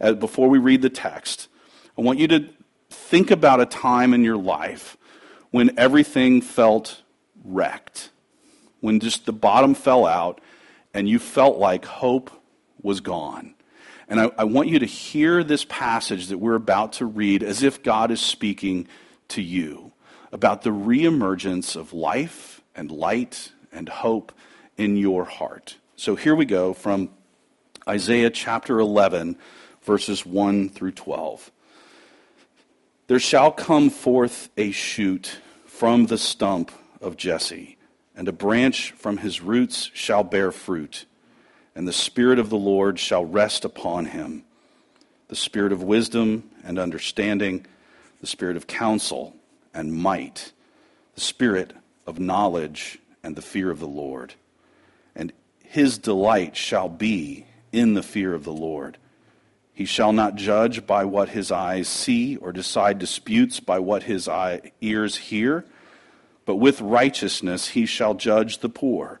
uh, 0.00 0.12
before 0.12 0.48
we 0.48 0.58
read 0.58 0.82
the 0.82 0.90
text. 0.90 1.48
I 1.96 2.02
want 2.02 2.18
you 2.18 2.28
to 2.28 2.48
think 2.90 3.30
about 3.30 3.60
a 3.60 3.66
time 3.66 4.12
in 4.12 4.22
your 4.22 4.36
life 4.36 4.96
when 5.50 5.76
everything 5.78 6.40
felt 6.40 7.02
wrecked, 7.44 8.10
when 8.80 9.00
just 9.00 9.26
the 9.26 9.32
bottom 9.32 9.74
fell 9.74 10.06
out 10.06 10.40
and 10.92 11.08
you 11.08 11.18
felt 11.18 11.58
like 11.58 11.84
hope 11.84 12.30
was 12.82 13.00
gone. 13.00 13.54
And 14.08 14.20
I, 14.20 14.30
I, 14.38 14.44
want 14.44 14.68
you 14.68 14.78
to 14.78 14.86
hear 14.86 15.42
this 15.42 15.64
passage 15.64 16.28
that 16.28 16.38
we're 16.38 16.54
about 16.54 16.94
to 16.94 17.06
read 17.06 17.42
as 17.42 17.62
if 17.62 17.82
God 17.82 18.10
is 18.10 18.20
speaking 18.20 18.86
to 19.28 19.42
you 19.42 19.92
about 20.32 20.62
the 20.62 20.70
reemergence 20.70 21.76
of 21.76 21.92
life 21.92 22.60
and 22.74 22.90
light 22.90 23.52
and 23.72 23.88
hope 23.88 24.32
in 24.76 24.96
your 24.96 25.24
heart. 25.24 25.76
So 25.96 26.16
here 26.16 26.34
we 26.34 26.44
go 26.44 26.74
from 26.74 27.10
Isaiah 27.88 28.30
chapter 28.30 28.78
11, 28.78 29.36
verses 29.82 30.26
1 30.26 30.70
through 30.70 30.92
12. 30.92 31.50
There 33.06 33.18
shall 33.18 33.52
come 33.52 33.90
forth 33.90 34.48
a 34.56 34.70
shoot 34.70 35.38
from 35.66 36.06
the 36.06 36.18
stump 36.18 36.72
of 37.00 37.16
Jesse, 37.16 37.76
and 38.16 38.26
a 38.26 38.32
branch 38.32 38.92
from 38.92 39.18
his 39.18 39.40
roots 39.40 39.90
shall 39.92 40.24
bear 40.24 40.50
fruit, 40.50 41.04
and 41.74 41.86
the 41.86 41.92
Spirit 41.92 42.38
of 42.38 42.50
the 42.50 42.56
Lord 42.56 42.98
shall 42.98 43.24
rest 43.24 43.64
upon 43.64 44.06
him 44.06 44.44
the 45.28 45.36
Spirit 45.36 45.72
of 45.72 45.82
wisdom 45.82 46.50
and 46.62 46.78
understanding, 46.78 47.66
the 48.20 48.26
Spirit 48.26 48.56
of 48.56 48.66
counsel 48.66 49.34
and 49.72 49.92
might, 49.92 50.52
the 51.14 51.20
Spirit 51.20 51.72
of 52.06 52.20
knowledge 52.20 52.98
and 53.22 53.34
the 53.34 53.42
fear 53.42 53.70
of 53.70 53.80
the 53.80 53.88
Lord. 53.88 54.34
And 55.16 55.32
his 55.62 55.98
delight 55.98 56.56
shall 56.56 56.88
be 56.88 57.46
in 57.72 57.94
the 57.94 58.02
fear 58.02 58.34
of 58.34 58.44
the 58.44 58.52
Lord. 58.52 58.98
He 59.72 59.86
shall 59.86 60.12
not 60.12 60.36
judge 60.36 60.86
by 60.86 61.04
what 61.04 61.30
his 61.30 61.50
eyes 61.50 61.88
see, 61.88 62.36
or 62.36 62.52
decide 62.52 62.98
disputes 62.98 63.58
by 63.58 63.78
what 63.78 64.04
his 64.04 64.28
eye, 64.28 64.72
ears 64.80 65.16
hear 65.16 65.64
but 66.44 66.56
with 66.56 66.80
righteousness 66.80 67.68
he 67.68 67.86
shall 67.86 68.14
judge 68.14 68.58
the 68.58 68.68
poor, 68.68 69.20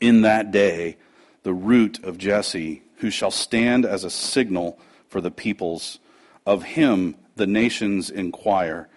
In 0.00 0.22
that 0.22 0.50
day, 0.50 0.96
the 1.42 1.54
root 1.54 2.02
of 2.04 2.18
Jesse, 2.18 2.82
who 2.96 3.10
shall 3.10 3.30
stand 3.30 3.84
as 3.84 4.04
a 4.04 4.10
signal 4.10 4.78
for 5.08 5.20
the 5.20 5.30
peoples, 5.30 5.98
of 6.44 6.62
him 6.62 7.16
the 7.36 7.46
nations 7.46 8.10
inquire, 8.10 8.88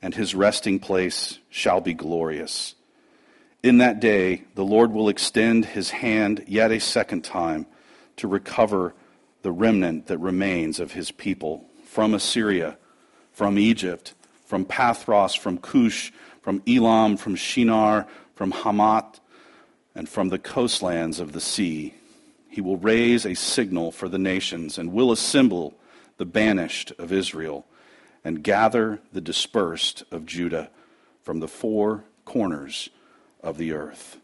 and 0.00 0.14
his 0.14 0.34
resting 0.34 0.78
place 0.78 1.38
shall 1.50 1.80
be 1.80 1.94
glorious. 1.94 2.74
In 3.62 3.78
that 3.78 4.00
day, 4.00 4.44
the 4.54 4.64
Lord 4.64 4.92
will 4.92 5.08
extend 5.08 5.66
his 5.66 5.90
hand 5.90 6.44
yet 6.48 6.72
a 6.72 6.80
second 6.80 7.22
time 7.22 7.66
to 8.16 8.26
recover 8.26 8.94
the 9.42 9.52
remnant 9.52 10.06
that 10.06 10.18
remains 10.18 10.80
of 10.80 10.92
his 10.92 11.10
people 11.10 11.64
from 11.84 12.14
Assyria, 12.14 12.76
from 13.32 13.58
Egypt, 13.58 14.14
from 14.44 14.64
Pathros, 14.64 15.38
from 15.38 15.58
Cush, 15.58 16.12
from 16.40 16.62
Elam, 16.66 17.16
from 17.16 17.36
Shinar, 17.36 18.06
from 18.34 18.50
Hamath, 18.50 19.20
and 19.94 20.08
from 20.08 20.28
the 20.28 20.38
coastlands 20.38 21.20
of 21.20 21.32
the 21.32 21.40
sea. 21.40 21.94
He 22.48 22.60
will 22.60 22.76
raise 22.76 23.24
a 23.24 23.34
signal 23.34 23.92
for 23.92 24.08
the 24.08 24.18
nations 24.18 24.78
and 24.78 24.92
will 24.92 25.12
assemble 25.12 25.74
the 26.18 26.26
banished 26.26 26.92
of 26.98 27.12
Israel 27.12 27.66
and 28.24 28.42
gather 28.42 29.00
the 29.12 29.20
dispersed 29.20 30.04
of 30.10 30.26
Judah 30.26 30.70
from 31.22 31.40
the 31.40 31.48
four 31.48 32.04
corners 32.24 32.90
of 33.42 33.58
the 33.58 33.72
earth. 33.72 34.18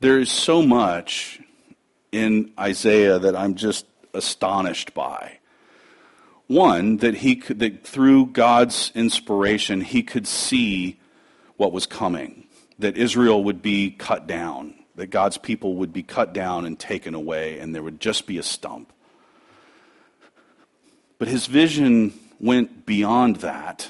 There 0.00 0.18
is 0.18 0.30
so 0.30 0.62
much 0.62 1.40
in 2.10 2.52
Isaiah 2.58 3.18
that 3.18 3.36
I'm 3.36 3.54
just 3.54 3.84
astonished 4.14 4.94
by. 4.94 5.39
One, 6.50 6.96
that 6.96 7.14
he 7.14 7.36
could, 7.36 7.60
that 7.60 7.84
through 7.84 8.26
God's 8.26 8.90
inspiration, 8.96 9.82
he 9.82 10.02
could 10.02 10.26
see 10.26 10.98
what 11.56 11.70
was 11.70 11.86
coming, 11.86 12.48
that 12.80 12.96
Israel 12.96 13.44
would 13.44 13.62
be 13.62 13.92
cut 13.92 14.26
down, 14.26 14.74
that 14.96 15.10
God's 15.10 15.38
people 15.38 15.76
would 15.76 15.92
be 15.92 16.02
cut 16.02 16.32
down 16.32 16.66
and 16.66 16.76
taken 16.76 17.14
away, 17.14 17.60
and 17.60 17.72
there 17.72 17.84
would 17.84 18.00
just 18.00 18.26
be 18.26 18.36
a 18.36 18.42
stump. 18.42 18.92
But 21.20 21.28
his 21.28 21.46
vision 21.46 22.18
went 22.40 22.84
beyond 22.84 23.36
that 23.36 23.88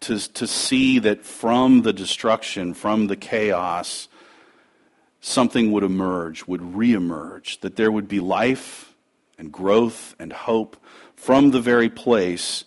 to, 0.00 0.18
to 0.32 0.48
see 0.48 0.98
that 0.98 1.24
from 1.24 1.82
the 1.82 1.92
destruction, 1.92 2.74
from 2.74 3.06
the 3.06 3.14
chaos, 3.14 4.08
something 5.20 5.70
would 5.70 5.84
emerge, 5.84 6.44
would 6.48 6.60
reemerge, 6.60 7.60
that 7.60 7.76
there 7.76 7.92
would 7.92 8.08
be 8.08 8.18
life 8.18 8.92
and 9.38 9.52
growth 9.52 10.16
and 10.18 10.32
hope 10.32 10.76
from 11.24 11.52
the 11.52 11.60
very 11.60 11.88
place 11.88 12.64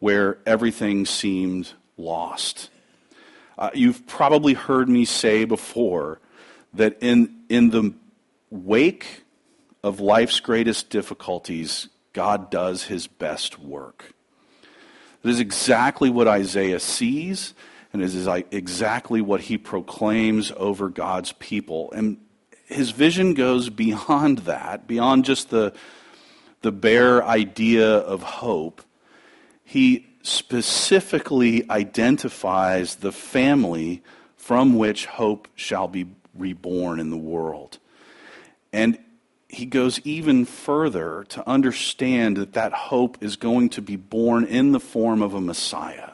where 0.00 0.36
everything 0.44 1.06
seemed 1.06 1.72
lost. 1.96 2.68
Uh, 3.56 3.70
you've 3.74 4.04
probably 4.08 4.54
heard 4.54 4.88
me 4.88 5.04
say 5.04 5.44
before 5.44 6.18
that 6.74 6.96
in, 7.00 7.32
in 7.48 7.70
the 7.70 7.94
wake 8.50 9.22
of 9.84 10.00
life's 10.00 10.40
greatest 10.40 10.90
difficulties, 10.90 11.88
God 12.12 12.50
does 12.50 12.82
his 12.82 13.06
best 13.06 13.60
work. 13.60 14.12
That 15.22 15.30
is 15.30 15.38
exactly 15.38 16.10
what 16.10 16.26
Isaiah 16.26 16.80
sees, 16.80 17.54
and 17.92 18.02
is 18.02 18.26
exactly 18.50 19.20
what 19.20 19.42
he 19.42 19.56
proclaims 19.58 20.50
over 20.56 20.88
God's 20.88 21.30
people. 21.34 21.92
And 21.92 22.16
his 22.66 22.90
vision 22.90 23.34
goes 23.34 23.70
beyond 23.70 24.38
that, 24.38 24.88
beyond 24.88 25.24
just 25.24 25.50
the, 25.50 25.72
the 26.62 26.72
bare 26.72 27.24
idea 27.24 27.88
of 27.88 28.22
hope. 28.22 28.82
He 29.64 30.06
specifically 30.22 31.68
identifies 31.68 32.96
the 32.96 33.12
family 33.12 34.02
from 34.36 34.76
which 34.76 35.06
hope 35.06 35.48
shall 35.54 35.88
be 35.88 36.06
reborn 36.34 36.98
in 36.98 37.10
the 37.10 37.16
world. 37.16 37.78
And 38.72 38.98
he 39.48 39.66
goes 39.66 40.00
even 40.00 40.46
further 40.46 41.24
to 41.28 41.46
understand 41.48 42.38
that 42.38 42.54
that 42.54 42.72
hope 42.72 43.22
is 43.22 43.36
going 43.36 43.68
to 43.70 43.82
be 43.82 43.96
born 43.96 44.44
in 44.44 44.72
the 44.72 44.80
form 44.80 45.20
of 45.20 45.34
a 45.34 45.40
Messiah, 45.40 46.12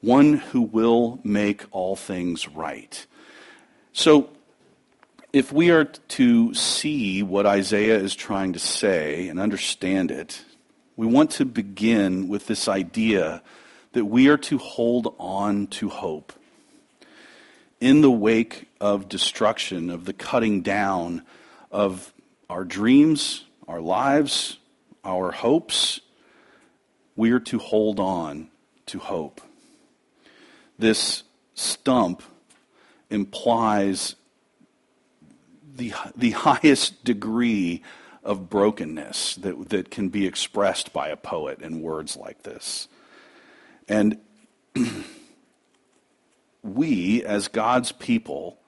one 0.00 0.34
who 0.34 0.62
will 0.62 1.18
make 1.24 1.64
all 1.72 1.96
things 1.96 2.48
right. 2.48 3.06
So, 3.92 4.28
if 5.34 5.52
we 5.52 5.72
are 5.72 5.84
to 5.84 6.54
see 6.54 7.20
what 7.20 7.44
Isaiah 7.44 7.98
is 7.98 8.14
trying 8.14 8.52
to 8.52 8.60
say 8.60 9.26
and 9.26 9.40
understand 9.40 10.12
it, 10.12 10.44
we 10.94 11.08
want 11.08 11.32
to 11.32 11.44
begin 11.44 12.28
with 12.28 12.46
this 12.46 12.68
idea 12.68 13.42
that 13.94 14.04
we 14.04 14.28
are 14.28 14.36
to 14.36 14.58
hold 14.58 15.12
on 15.18 15.66
to 15.66 15.88
hope. 15.88 16.32
In 17.80 18.00
the 18.00 18.12
wake 18.12 18.68
of 18.80 19.08
destruction, 19.08 19.90
of 19.90 20.04
the 20.04 20.12
cutting 20.12 20.62
down 20.62 21.22
of 21.68 22.14
our 22.48 22.62
dreams, 22.62 23.44
our 23.66 23.80
lives, 23.80 24.58
our 25.02 25.32
hopes, 25.32 25.98
we 27.16 27.32
are 27.32 27.40
to 27.40 27.58
hold 27.58 27.98
on 27.98 28.50
to 28.86 29.00
hope. 29.00 29.40
This 30.78 31.24
stump 31.54 32.22
implies 33.10 34.14
the, 35.74 35.92
the 36.16 36.30
highest 36.30 37.04
degree 37.04 37.82
of 38.22 38.48
brokenness 38.48 39.36
that, 39.36 39.68
that 39.68 39.90
can 39.90 40.08
be 40.08 40.26
expressed 40.26 40.92
by 40.92 41.08
a 41.08 41.16
poet 41.16 41.60
in 41.60 41.82
words 41.82 42.16
like 42.16 42.42
this. 42.42 42.88
And 43.88 44.18
we, 46.62 47.22
as 47.24 47.48
God's 47.48 47.92
people, 47.92 48.58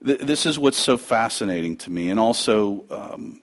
this 0.00 0.46
is 0.46 0.58
what's 0.58 0.78
so 0.78 0.96
fascinating 0.96 1.76
to 1.78 1.90
me, 1.90 2.10
and 2.10 2.20
also 2.20 2.84
um, 2.90 3.40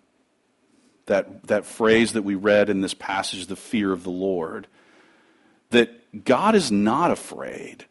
that, 1.08 1.44
that 1.48 1.66
phrase 1.66 2.14
that 2.14 2.22
we 2.22 2.36
read 2.36 2.70
in 2.70 2.82
this 2.82 2.94
passage, 2.94 3.48
the 3.48 3.58
fear 3.58 3.92
of 3.92 4.04
the 4.04 4.12
Lord, 4.12 4.68
that 5.72 6.24
God 6.24 6.56
is 6.56 6.72
not 6.72 7.12
afraid 7.12 7.86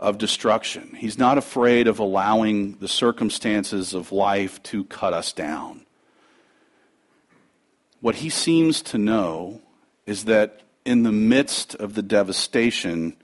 of 0.00 0.18
destruction. 0.18 0.94
He's 0.96 1.18
not 1.18 1.38
afraid 1.38 1.88
of 1.88 1.98
allowing 1.98 2.78
the 2.78 2.88
circumstances 2.88 3.94
of 3.94 4.12
life 4.12 4.62
to 4.64 4.84
cut 4.84 5.12
us 5.12 5.32
down. 5.32 5.84
What 8.00 8.16
he 8.16 8.30
seems 8.30 8.80
to 8.82 8.98
know 8.98 9.60
is 10.06 10.24
that 10.26 10.60
in 10.84 11.02
the 11.02 11.12
midst 11.12 11.74
of 11.74 11.94
the 11.94 12.02
devastation, 12.02 13.16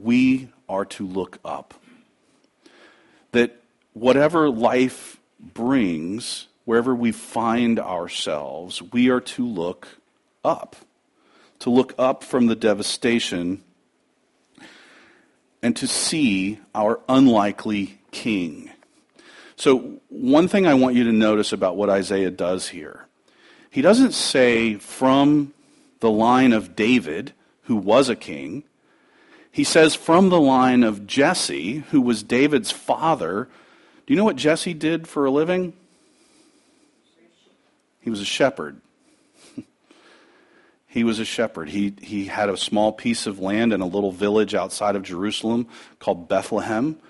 we 0.00 0.48
are 0.68 0.84
to 0.84 1.06
look 1.06 1.38
up 1.44 1.74
that 3.34 3.60
whatever 3.92 4.48
life 4.48 5.20
brings, 5.40 6.46
wherever 6.64 6.94
we 6.94 7.12
find 7.12 7.78
ourselves, 7.78 8.80
we 8.80 9.10
are 9.10 9.20
to 9.20 9.46
look 9.46 9.88
up. 10.44 10.76
To 11.60 11.70
look 11.70 11.94
up 11.98 12.22
from 12.22 12.46
the 12.46 12.54
devastation 12.54 13.62
and 15.64 15.74
to 15.74 15.88
see 15.88 16.60
our 16.74 17.00
unlikely 17.08 17.98
king. 18.10 18.70
So, 19.56 19.98
one 20.10 20.46
thing 20.46 20.66
I 20.66 20.74
want 20.74 20.94
you 20.94 21.04
to 21.04 21.12
notice 21.12 21.52
about 21.52 21.76
what 21.76 21.88
Isaiah 21.88 22.30
does 22.30 22.68
here 22.68 23.06
he 23.70 23.82
doesn't 23.82 24.12
say 24.12 24.76
from 24.76 25.52
the 25.98 26.10
line 26.10 26.52
of 26.52 26.76
David, 26.76 27.32
who 27.62 27.74
was 27.74 28.08
a 28.08 28.14
king, 28.14 28.62
he 29.50 29.64
says, 29.64 29.96
from 29.96 30.28
the 30.28 30.40
line 30.40 30.84
of 30.84 31.08
Jesse, 31.08 31.78
who 31.90 32.00
was 32.00 32.22
David's 32.22 32.70
father. 32.70 33.48
Do 34.06 34.12
you 34.12 34.16
know 34.16 34.24
what 34.24 34.36
Jesse 34.36 34.74
did 34.74 35.08
for 35.08 35.24
a 35.24 35.30
living? 35.30 35.72
He 38.00 38.10
was 38.10 38.20
a 38.20 38.24
shepherd. 38.24 38.80
He 40.94 41.02
was 41.02 41.18
a 41.18 41.24
shepherd. 41.24 41.70
He, 41.70 41.92
he 42.00 42.26
had 42.26 42.48
a 42.48 42.56
small 42.56 42.92
piece 42.92 43.26
of 43.26 43.40
land 43.40 43.72
in 43.72 43.80
a 43.80 43.86
little 43.86 44.12
village 44.12 44.54
outside 44.54 44.94
of 44.94 45.02
Jerusalem 45.02 45.66
called 45.98 46.28
Bethlehem. 46.28 47.00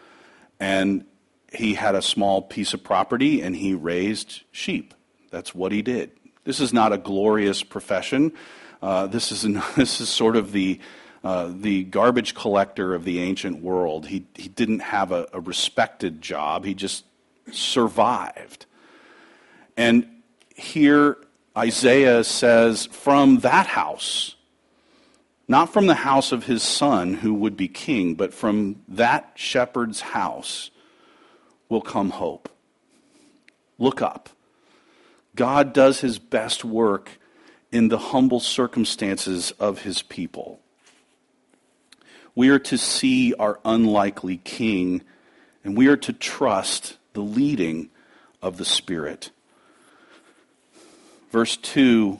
And 0.58 1.04
he 1.52 1.74
had 1.74 1.94
a 1.94 2.00
small 2.00 2.40
piece 2.40 2.72
of 2.72 2.82
property 2.82 3.42
and 3.42 3.54
he 3.54 3.74
raised 3.74 4.40
sheep. 4.50 4.94
That's 5.30 5.54
what 5.54 5.70
he 5.70 5.82
did. 5.82 6.12
This 6.44 6.60
is 6.60 6.72
not 6.72 6.94
a 6.94 6.96
glorious 6.96 7.62
profession. 7.62 8.32
Uh, 8.80 9.06
this, 9.06 9.30
is, 9.30 9.42
this 9.76 10.00
is 10.00 10.08
sort 10.08 10.36
of 10.36 10.52
the 10.52 10.80
uh, 11.22 11.50
the 11.54 11.84
garbage 11.84 12.34
collector 12.34 12.94
of 12.94 13.04
the 13.04 13.18
ancient 13.20 13.62
world. 13.62 14.06
He, 14.06 14.26
he 14.34 14.48
didn't 14.48 14.80
have 14.80 15.10
a, 15.10 15.26
a 15.32 15.40
respected 15.40 16.20
job, 16.20 16.64
he 16.64 16.74
just 16.74 17.04
survived. 17.50 18.66
And 19.74 20.06
here 20.54 21.16
Isaiah 21.56 22.24
says, 22.24 22.86
from 22.86 23.38
that 23.38 23.66
house, 23.66 24.34
not 25.46 25.72
from 25.72 25.86
the 25.86 25.94
house 25.94 26.32
of 26.32 26.44
his 26.44 26.62
son 26.62 27.14
who 27.14 27.34
would 27.34 27.56
be 27.56 27.68
king, 27.68 28.14
but 28.14 28.34
from 28.34 28.82
that 28.88 29.32
shepherd's 29.36 30.00
house 30.00 30.70
will 31.68 31.82
come 31.82 32.10
hope. 32.10 32.48
Look 33.78 34.02
up. 34.02 34.30
God 35.36 35.72
does 35.72 36.00
his 36.00 36.18
best 36.18 36.64
work 36.64 37.18
in 37.72 37.88
the 37.88 37.98
humble 37.98 38.40
circumstances 38.40 39.50
of 39.52 39.82
his 39.82 40.02
people. 40.02 40.60
We 42.36 42.48
are 42.48 42.60
to 42.60 42.78
see 42.78 43.34
our 43.34 43.60
unlikely 43.64 44.38
King, 44.38 45.02
and 45.62 45.76
we 45.76 45.88
are 45.88 45.96
to 45.98 46.12
trust 46.12 46.98
the 47.12 47.20
leading 47.20 47.90
of 48.42 48.56
the 48.56 48.64
Spirit. 48.64 49.30
Verse 51.34 51.56
2, 51.56 52.16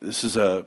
this 0.00 0.24
is 0.24 0.36
a 0.36 0.66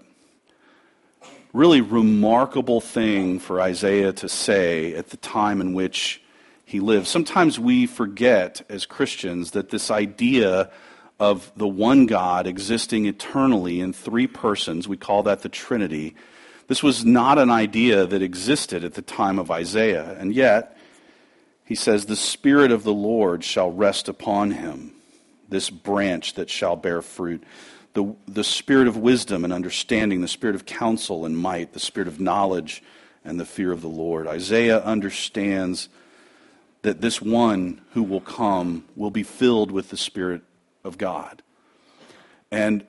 really 1.51 1.81
remarkable 1.81 2.79
thing 2.79 3.37
for 3.37 3.59
Isaiah 3.59 4.13
to 4.13 4.29
say 4.29 4.95
at 4.95 5.09
the 5.09 5.17
time 5.17 5.59
in 5.59 5.73
which 5.73 6.21
he 6.63 6.79
lived. 6.79 7.05
Sometimes 7.05 7.59
we 7.59 7.85
forget 7.87 8.61
as 8.69 8.85
Christians 8.85 9.51
that 9.51 9.71
this 9.71 9.91
idea 9.91 10.71
of 11.19 11.51
the 11.57 11.67
one 11.67 12.05
God 12.05 12.47
existing 12.47 13.07
eternally 13.07 13.81
in 13.81 13.91
three 13.91 14.25
persons, 14.25 14.87
we 14.87 14.95
call 14.95 15.23
that 15.23 15.41
the 15.41 15.49
Trinity, 15.49 16.15
this 16.69 16.81
was 16.81 17.03
not 17.03 17.37
an 17.37 17.49
idea 17.49 18.05
that 18.05 18.21
existed 18.21 18.85
at 18.85 18.93
the 18.93 19.01
time 19.01 19.37
of 19.37 19.51
Isaiah, 19.51 20.15
and 20.17 20.33
yet 20.33 20.77
he 21.65 21.75
says, 21.75 22.05
The 22.05 22.15
Spirit 22.15 22.71
of 22.71 22.83
the 22.83 22.93
Lord 22.93 23.43
shall 23.43 23.69
rest 23.69 24.07
upon 24.07 24.51
him, 24.51 24.93
this 25.49 25.69
branch 25.69 26.35
that 26.35 26.49
shall 26.49 26.77
bear 26.77 27.01
fruit. 27.01 27.43
The, 27.93 28.15
the 28.27 28.43
Spirit 28.43 28.87
of 28.87 28.95
wisdom 28.95 29.43
and 29.43 29.51
understanding, 29.51 30.21
the 30.21 30.27
Spirit 30.27 30.55
of 30.55 30.65
counsel 30.65 31.25
and 31.25 31.37
might, 31.37 31.73
the 31.73 31.79
Spirit 31.79 32.07
of 32.07 32.19
knowledge 32.19 32.81
and 33.25 33.39
the 33.39 33.45
fear 33.45 33.71
of 33.71 33.81
the 33.81 33.89
Lord. 33.89 34.27
Isaiah 34.27 34.81
understands 34.81 35.89
that 36.81 37.01
this 37.01 37.21
one 37.21 37.81
who 37.91 38.03
will 38.03 38.21
come 38.21 38.85
will 38.95 39.11
be 39.11 39.23
filled 39.23 39.71
with 39.71 39.89
the 39.89 39.97
Spirit 39.97 40.41
of 40.83 40.97
God. 40.97 41.43
And 42.49 42.85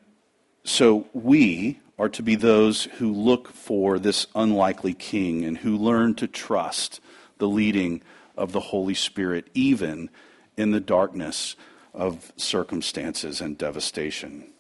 so 0.65 1.07
we 1.13 1.81
are 1.99 2.09
to 2.09 2.23
be 2.23 2.35
those 2.35 2.85
who 2.85 3.13
look 3.13 3.49
for 3.49 3.99
this 3.99 4.27
unlikely 4.35 4.95
king 4.95 5.45
and 5.45 5.59
who 5.59 5.77
learn 5.77 6.15
to 6.15 6.27
trust 6.27 7.01
the 7.39 7.49
leading 7.49 8.03
of 8.37 8.53
the 8.53 8.61
Holy 8.61 8.95
Spirit, 8.95 9.49
even 9.55 10.09
in 10.57 10.71
the 10.71 10.81
darkness 10.81 11.55
of 11.93 12.33
circumstances 12.37 13.41
and 13.41 13.59
devastation. 13.59 14.52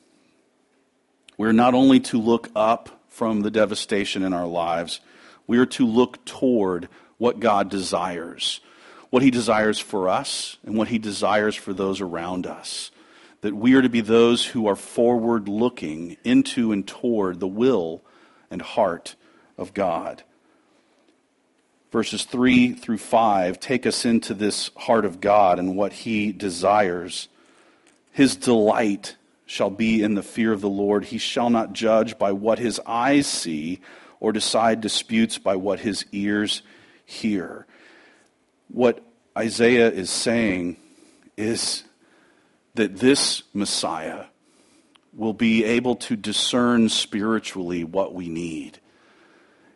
We're 1.36 1.52
not 1.52 1.74
only 1.74 2.00
to 2.00 2.20
look 2.20 2.50
up 2.54 3.00
from 3.08 3.40
the 3.40 3.50
devastation 3.50 4.22
in 4.22 4.32
our 4.32 4.46
lives, 4.46 5.00
we 5.46 5.58
are 5.58 5.66
to 5.66 5.86
look 5.86 6.24
toward 6.24 6.88
what 7.18 7.40
God 7.40 7.68
desires, 7.68 8.60
what 9.10 9.22
He 9.22 9.30
desires 9.30 9.78
for 9.78 10.08
us, 10.08 10.58
and 10.64 10.76
what 10.76 10.88
He 10.88 10.98
desires 10.98 11.54
for 11.54 11.72
those 11.72 12.00
around 12.00 12.46
us. 12.46 12.90
That 13.40 13.54
we 13.54 13.74
are 13.74 13.82
to 13.82 13.88
be 13.88 14.00
those 14.00 14.46
who 14.46 14.66
are 14.66 14.76
forward 14.76 15.48
looking 15.48 16.16
into 16.24 16.72
and 16.72 16.86
toward 16.86 17.40
the 17.40 17.48
will 17.48 18.02
and 18.50 18.62
heart 18.62 19.16
of 19.58 19.74
God. 19.74 20.22
Verses 21.90 22.24
3 22.24 22.72
through 22.72 22.98
5 22.98 23.60
take 23.60 23.84
us 23.86 24.04
into 24.04 24.32
this 24.32 24.70
heart 24.76 25.04
of 25.04 25.20
God 25.20 25.58
and 25.58 25.76
what 25.76 25.92
He 25.92 26.32
desires. 26.32 27.28
His 28.12 28.36
delight 28.36 29.16
shall 29.46 29.70
be 29.70 30.02
in 30.02 30.14
the 30.14 30.22
fear 30.22 30.52
of 30.52 30.60
the 30.60 30.68
Lord. 30.68 31.04
He 31.04 31.18
shall 31.18 31.50
not 31.50 31.72
judge 31.72 32.18
by 32.18 32.32
what 32.32 32.58
his 32.58 32.80
eyes 32.86 33.26
see 33.26 33.80
or 34.20 34.32
decide 34.32 34.80
disputes 34.80 35.38
by 35.38 35.56
what 35.56 35.80
his 35.80 36.04
ears 36.12 36.62
hear. 37.04 37.66
What 38.68 39.02
Isaiah 39.36 39.90
is 39.90 40.10
saying 40.10 40.76
is 41.36 41.84
that 42.74 42.96
this 42.96 43.42
Messiah 43.52 44.26
will 45.12 45.34
be 45.34 45.64
able 45.64 45.96
to 45.96 46.16
discern 46.16 46.88
spiritually 46.88 47.84
what 47.84 48.14
we 48.14 48.28
need. 48.28 48.78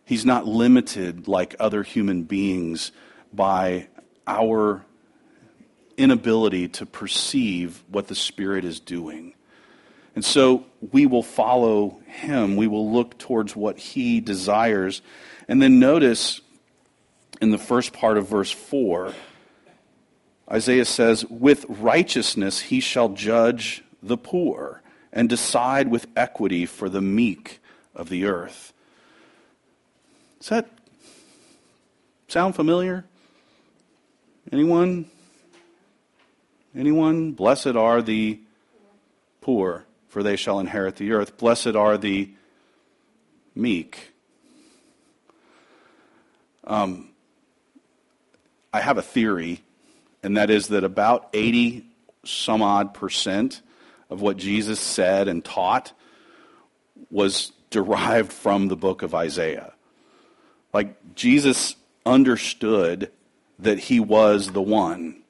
He's 0.05 0.25
not 0.25 0.47
limited 0.47 1.29
like 1.29 1.57
other 1.59 1.83
human 1.83 2.23
beings 2.23 2.93
by 3.33 3.89
our 4.27 4.85
inability 5.97 6.69
to 6.69 6.87
perceive 6.87 7.83
what 7.89 8.07
the 8.07 8.15
Spirit 8.15 8.65
is 8.65 8.81
doing. 8.81 9.35
And 10.17 10.25
so 10.25 10.65
we 10.93 11.05
will 11.05 11.23
follow 11.23 12.01
him. 12.07 12.57
We 12.57 12.67
will 12.67 12.91
look 12.91 13.19
towards 13.19 13.55
what 13.55 13.79
he 13.79 14.21
desires. 14.21 15.03
And 15.47 15.61
then 15.61 15.79
notice 15.79 16.41
in 17.43 17.51
the 17.51 17.59
first 17.59 17.93
part 17.93 18.17
of 18.17 18.27
verse 18.27 18.51
4, 18.51 19.13
Isaiah 20.51 20.87
says, 20.87 21.27
With 21.27 21.67
righteousness 21.69 22.61
he 22.61 22.81
shall 22.81 23.11
judge 23.11 23.85
the 24.03 24.17
poor 24.17 24.81
and 25.13 25.29
decide 25.29 25.89
with 25.89 26.07
equity 26.17 26.65
for 26.65 26.89
the 26.89 27.03
meek 27.03 27.61
of 27.95 28.09
the 28.09 28.25
earth. 28.25 28.73
Does 30.41 30.49
that 30.49 30.71
sound 32.29 32.57
familiar? 32.57 33.05
Anyone? 34.51 35.11
Anyone? 36.75 37.33
Blessed 37.33 37.77
are 37.77 38.01
the 38.01 38.41
poor 39.43 39.85
for 40.17 40.23
they 40.23 40.37
shall 40.37 40.61
inherit 40.61 40.97
the 40.97 41.13
earth. 41.13 41.37
Blessed 41.37 41.77
are 41.77 41.99
the 41.99 42.31
meek. 43.55 44.15
Um, 46.65 47.11
I 48.73 48.81
have 48.81 48.97
a 48.97 49.03
theory, 49.03 49.63
and 50.23 50.39
that 50.39 50.49
is 50.49 50.69
that 50.69 50.85
about 50.85 51.29
80 51.35 51.87
some 52.25 52.63
odd 52.63 52.95
percent 52.95 53.61
of 54.09 54.23
what 54.23 54.39
Jesus 54.39 54.81
said 54.81 55.29
and 55.29 55.45
taught 55.45 55.93
was 57.11 57.53
derived 57.69 58.33
from 58.33 58.69
the 58.69 58.77
book 58.77 59.03
of 59.03 59.15
Isaiah. 59.15 59.75
Like, 60.73 61.15
Jesus 61.15 61.77
understood 62.07 63.13
that 63.59 63.81
he 63.81 64.01
was 64.01 64.53
the 64.53 64.63
one, 64.63 65.25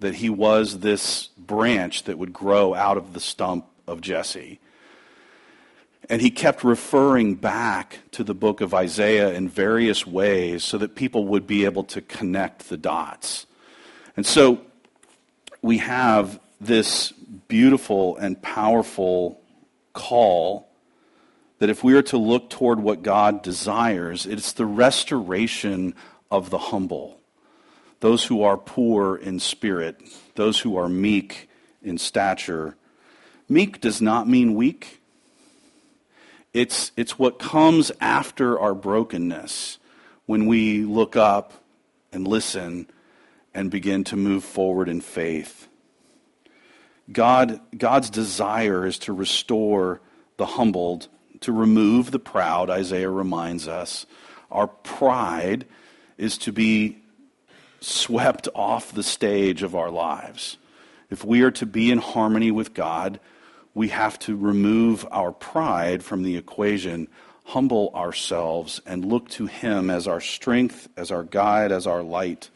that 0.00 0.14
he 0.14 0.30
was 0.30 0.78
this 0.78 1.26
branch 1.36 2.04
that 2.04 2.16
would 2.16 2.32
grow 2.32 2.72
out 2.72 2.96
of 2.96 3.12
the 3.12 3.20
stump 3.20 3.66
of 3.92 4.00
Jesse. 4.00 4.58
And 6.10 6.20
he 6.20 6.30
kept 6.30 6.64
referring 6.64 7.36
back 7.36 8.00
to 8.12 8.24
the 8.24 8.34
book 8.34 8.60
of 8.60 8.74
Isaiah 8.74 9.32
in 9.32 9.48
various 9.48 10.04
ways 10.04 10.64
so 10.64 10.78
that 10.78 10.96
people 10.96 11.26
would 11.28 11.46
be 11.46 11.64
able 11.64 11.84
to 11.84 12.00
connect 12.00 12.68
the 12.68 12.76
dots. 12.76 13.46
And 14.16 14.26
so 14.26 14.60
we 15.62 15.78
have 15.78 16.40
this 16.60 17.12
beautiful 17.46 18.16
and 18.16 18.40
powerful 18.42 19.40
call 19.92 20.68
that 21.60 21.70
if 21.70 21.84
we 21.84 21.94
are 21.94 22.02
to 22.02 22.18
look 22.18 22.50
toward 22.50 22.80
what 22.80 23.02
God 23.02 23.42
desires, 23.42 24.26
it's 24.26 24.52
the 24.52 24.66
restoration 24.66 25.94
of 26.30 26.50
the 26.50 26.58
humble, 26.58 27.20
those 28.00 28.24
who 28.24 28.42
are 28.42 28.56
poor 28.56 29.14
in 29.14 29.38
spirit, 29.38 30.00
those 30.34 30.58
who 30.58 30.76
are 30.76 30.88
meek 30.88 31.48
in 31.80 31.98
stature 31.98 32.76
Meek 33.52 33.80
does 33.80 34.00
not 34.00 34.28
mean 34.28 34.54
weak. 34.54 35.00
It's, 36.52 36.92
it's 36.96 37.18
what 37.18 37.38
comes 37.38 37.92
after 38.00 38.58
our 38.58 38.74
brokenness 38.74 39.78
when 40.26 40.46
we 40.46 40.84
look 40.84 41.16
up 41.16 41.52
and 42.12 42.26
listen 42.26 42.88
and 43.54 43.70
begin 43.70 44.04
to 44.04 44.16
move 44.16 44.44
forward 44.44 44.88
in 44.88 45.00
faith. 45.00 45.68
God, 47.10 47.60
God's 47.76 48.10
desire 48.10 48.86
is 48.86 48.98
to 49.00 49.12
restore 49.12 50.00
the 50.36 50.46
humbled, 50.46 51.08
to 51.40 51.52
remove 51.52 52.10
the 52.10 52.18
proud, 52.18 52.70
Isaiah 52.70 53.10
reminds 53.10 53.68
us. 53.68 54.06
Our 54.50 54.68
pride 54.68 55.66
is 56.16 56.38
to 56.38 56.52
be 56.52 56.98
swept 57.80 58.48
off 58.54 58.92
the 58.92 59.02
stage 59.02 59.62
of 59.62 59.74
our 59.74 59.90
lives. 59.90 60.56
If 61.10 61.24
we 61.24 61.42
are 61.42 61.50
to 61.52 61.66
be 61.66 61.90
in 61.90 61.98
harmony 61.98 62.50
with 62.50 62.72
God, 62.72 63.20
we 63.74 63.88
have 63.88 64.18
to 64.20 64.36
remove 64.36 65.06
our 65.10 65.32
pride 65.32 66.02
from 66.02 66.22
the 66.22 66.36
equation, 66.36 67.08
humble 67.44 67.90
ourselves, 67.94 68.80
and 68.86 69.04
look 69.04 69.28
to 69.30 69.46
Him 69.46 69.90
as 69.90 70.06
our 70.06 70.20
strength, 70.20 70.88
as 70.96 71.10
our 71.10 71.22
guide, 71.22 71.72
as 71.72 71.86
our 71.86 72.02
light. 72.02 72.50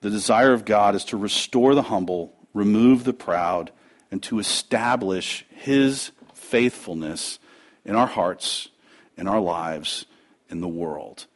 The 0.00 0.10
desire 0.10 0.52
of 0.52 0.64
God 0.64 0.94
is 0.94 1.04
to 1.06 1.16
restore 1.16 1.74
the 1.74 1.82
humble, 1.82 2.32
remove 2.54 3.04
the 3.04 3.12
proud, 3.12 3.72
and 4.10 4.22
to 4.24 4.38
establish 4.38 5.44
His 5.50 6.12
faithfulness 6.34 7.40
in 7.84 7.96
our 7.96 8.06
hearts, 8.06 8.68
in 9.16 9.26
our 9.26 9.40
lives, 9.40 10.06
in 10.48 10.60
the 10.60 10.68
world. 10.68 11.26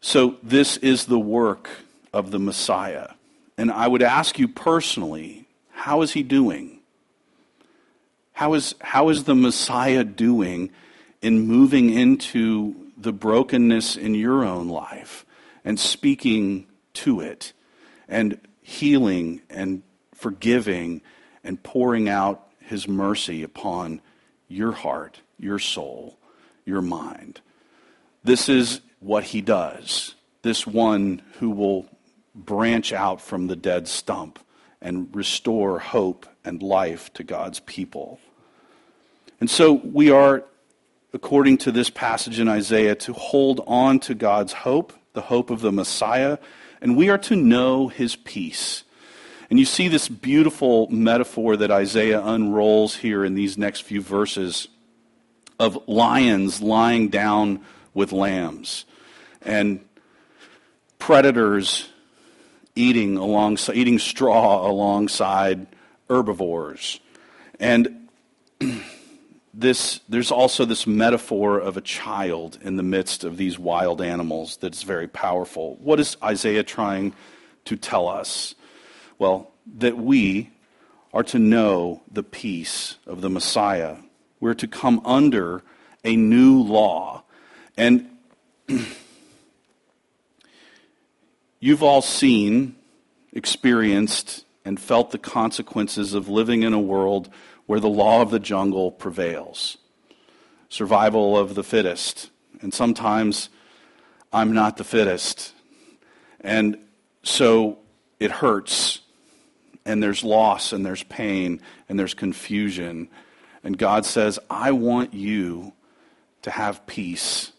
So, 0.00 0.36
this 0.42 0.76
is 0.78 1.06
the 1.06 1.18
work 1.18 1.68
of 2.12 2.32
the 2.32 2.38
Messiah. 2.38 3.10
And 3.56 3.70
I 3.70 3.88
would 3.88 4.02
ask 4.02 4.38
you 4.38 4.48
personally 4.48 5.45
how 5.76 6.00
is 6.00 6.12
he 6.12 6.22
doing? 6.22 6.80
How 8.32 8.54
is, 8.54 8.74
how 8.80 9.10
is 9.10 9.24
the 9.24 9.34
Messiah 9.34 10.04
doing 10.04 10.70
in 11.20 11.40
moving 11.40 11.90
into 11.90 12.74
the 12.96 13.12
brokenness 13.12 13.96
in 13.96 14.14
your 14.14 14.42
own 14.42 14.68
life 14.68 15.26
and 15.64 15.78
speaking 15.78 16.66
to 16.94 17.20
it 17.20 17.52
and 18.08 18.40
healing 18.62 19.42
and 19.50 19.82
forgiving 20.14 21.02
and 21.44 21.62
pouring 21.62 22.08
out 22.08 22.48
his 22.58 22.88
mercy 22.88 23.42
upon 23.42 24.00
your 24.48 24.72
heart, 24.72 25.20
your 25.38 25.58
soul, 25.58 26.18
your 26.64 26.82
mind? 26.82 27.40
This 28.24 28.48
is 28.48 28.80
what 29.00 29.24
he 29.24 29.42
does. 29.42 30.14
This 30.40 30.66
one 30.66 31.20
who 31.38 31.50
will 31.50 31.86
branch 32.34 32.94
out 32.94 33.20
from 33.20 33.46
the 33.46 33.56
dead 33.56 33.86
stump 33.88 34.38
and 34.80 35.14
restore 35.14 35.78
hope 35.78 36.26
and 36.44 36.62
life 36.62 37.12
to 37.14 37.24
God's 37.24 37.60
people. 37.60 38.20
And 39.40 39.50
so 39.50 39.74
we 39.74 40.10
are, 40.10 40.44
according 41.12 41.58
to 41.58 41.72
this 41.72 41.90
passage 41.90 42.40
in 42.40 42.48
Isaiah, 42.48 42.94
to 42.96 43.12
hold 43.12 43.62
on 43.66 43.98
to 44.00 44.14
God's 44.14 44.52
hope, 44.52 44.92
the 45.12 45.22
hope 45.22 45.50
of 45.50 45.60
the 45.60 45.72
Messiah, 45.72 46.38
and 46.80 46.96
we 46.96 47.08
are 47.08 47.18
to 47.18 47.36
know 47.36 47.88
his 47.88 48.16
peace. 48.16 48.84
And 49.48 49.58
you 49.58 49.64
see 49.64 49.88
this 49.88 50.08
beautiful 50.08 50.88
metaphor 50.90 51.56
that 51.56 51.70
Isaiah 51.70 52.22
unrolls 52.22 52.96
here 52.96 53.24
in 53.24 53.34
these 53.34 53.56
next 53.56 53.80
few 53.80 54.00
verses 54.00 54.68
of 55.58 55.88
lions 55.88 56.60
lying 56.60 57.08
down 57.08 57.60
with 57.94 58.12
lambs 58.12 58.84
and 59.40 59.80
predators 60.98 61.88
eating 62.76 63.16
alongside, 63.16 63.76
eating 63.76 63.98
straw 63.98 64.68
alongside 64.68 65.66
herbivores. 66.08 67.00
And 67.58 68.08
this, 69.54 70.00
there's 70.08 70.30
also 70.30 70.64
this 70.64 70.86
metaphor 70.86 71.58
of 71.58 71.76
a 71.76 71.80
child 71.80 72.58
in 72.62 72.76
the 72.76 72.82
midst 72.82 73.24
of 73.24 73.36
these 73.36 73.58
wild 73.58 74.00
animals 74.00 74.58
that's 74.58 74.82
very 74.82 75.08
powerful. 75.08 75.76
What 75.76 75.98
is 75.98 76.16
Isaiah 76.22 76.62
trying 76.62 77.14
to 77.64 77.76
tell 77.76 78.06
us? 78.06 78.54
Well, 79.18 79.50
that 79.78 79.96
we 79.96 80.50
are 81.12 81.24
to 81.24 81.38
know 81.38 82.02
the 82.10 82.22
peace 82.22 82.96
of 83.06 83.22
the 83.22 83.30
Messiah. 83.30 83.96
We're 84.38 84.54
to 84.54 84.68
come 84.68 85.00
under 85.04 85.62
a 86.04 86.14
new 86.14 86.62
law. 86.62 87.24
And 87.76 88.10
you've 91.60 91.82
all 91.82 92.02
seen, 92.02 92.76
experienced, 93.32 94.44
and 94.64 94.80
felt 94.80 95.10
the 95.10 95.18
consequences 95.18 96.14
of 96.14 96.28
living 96.28 96.62
in 96.62 96.72
a 96.72 96.80
world 96.80 97.30
where 97.66 97.80
the 97.80 97.88
law 97.88 98.22
of 98.22 98.30
the 98.30 98.40
jungle 98.40 98.90
prevails 98.90 99.78
survival 100.68 101.36
of 101.36 101.54
the 101.54 101.62
fittest. 101.62 102.30
And 102.60 102.72
sometimes 102.72 103.48
I'm 104.32 104.52
not 104.52 104.76
the 104.76 104.84
fittest. 104.84 105.52
And 106.40 106.78
so 107.22 107.78
it 108.18 108.30
hurts. 108.30 109.00
And 109.84 110.02
there's 110.02 110.24
loss 110.24 110.72
and 110.72 110.84
there's 110.84 111.04
pain 111.04 111.60
and 111.88 111.98
there's 111.98 112.14
confusion. 112.14 113.08
And 113.62 113.78
God 113.78 114.04
says, 114.04 114.38
I 114.50 114.72
want 114.72 115.14
you 115.14 115.72
to 116.42 116.50
have 116.50 116.86
peace. 116.86 117.52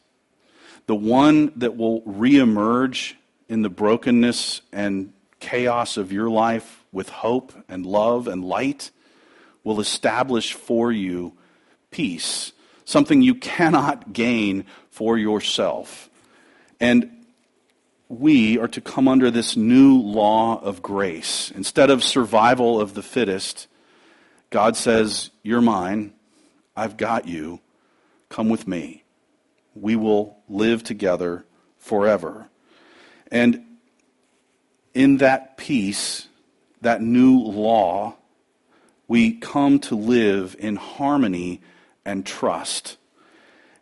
The 0.88 0.96
one 0.96 1.52
that 1.58 1.78
will 1.78 2.02
reemerge 2.02 3.14
in 3.50 3.62
the 3.62 3.70
brokenness 3.70 4.62
and 4.72 5.14
chaos 5.40 5.98
of 5.98 6.12
your 6.12 6.30
life 6.30 6.84
with 6.92 7.10
hope 7.10 7.54
and 7.70 7.86
love 7.86 8.28
and 8.28 8.44
light 8.44 8.92
will 9.64 9.80
establish 9.80 10.54
for 10.54 10.92
you 10.92 11.34
peace, 11.92 12.54
something 12.86 13.22
you 13.22 13.36
cannot 13.36 14.14
gain 14.14 14.66
for 14.90 15.18
yourself. 15.18 16.10
And 16.80 17.12
we 18.10 18.58
are 18.58 18.68
to 18.70 18.82
come 18.82 19.08
under 19.08 19.30
this 19.30 19.58
new 19.58 20.00
law 20.00 20.62
of 20.62 20.82
grace. 20.82 21.52
Instead 21.56 21.90
of 21.90 22.04
survival 22.04 22.80
of 22.80 22.94
the 22.94 23.04
fittest, 23.04 23.68
God 24.50 24.78
says, 24.78 25.32
You're 25.44 25.62
mine. 25.62 26.14
I've 26.76 26.96
got 26.96 27.28
you. 27.28 27.60
Come 28.30 28.50
with 28.50 28.68
me. 28.68 29.04
We 29.76 29.96
will 29.96 30.38
live 30.48 30.84
together 30.84 31.46
forever. 31.78 32.50
And 33.32 33.64
in 34.94 35.18
that 35.18 35.58
peace, 35.58 36.28
that 36.82 37.02
new 37.02 37.40
law, 37.40 38.16
we 39.08 39.34
come 39.34 39.80
to 39.80 39.96
live 39.96 40.56
in 40.60 40.76
harmony 40.76 41.62
and 42.06 42.26
trust. 42.26 42.98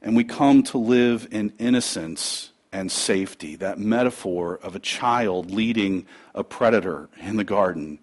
And 0.01 0.15
we 0.15 0.23
come 0.23 0.63
to 0.63 0.77
live 0.77 1.27
in 1.31 1.53
innocence 1.57 2.51
and 2.71 2.91
safety. 2.91 3.55
That 3.55 3.79
metaphor 3.79 4.59
of 4.61 4.75
a 4.75 4.79
child 4.79 5.51
leading 5.51 6.05
a 6.33 6.43
predator 6.43 7.09
in 7.21 7.37
the 7.37 7.43
garden, 7.43 7.99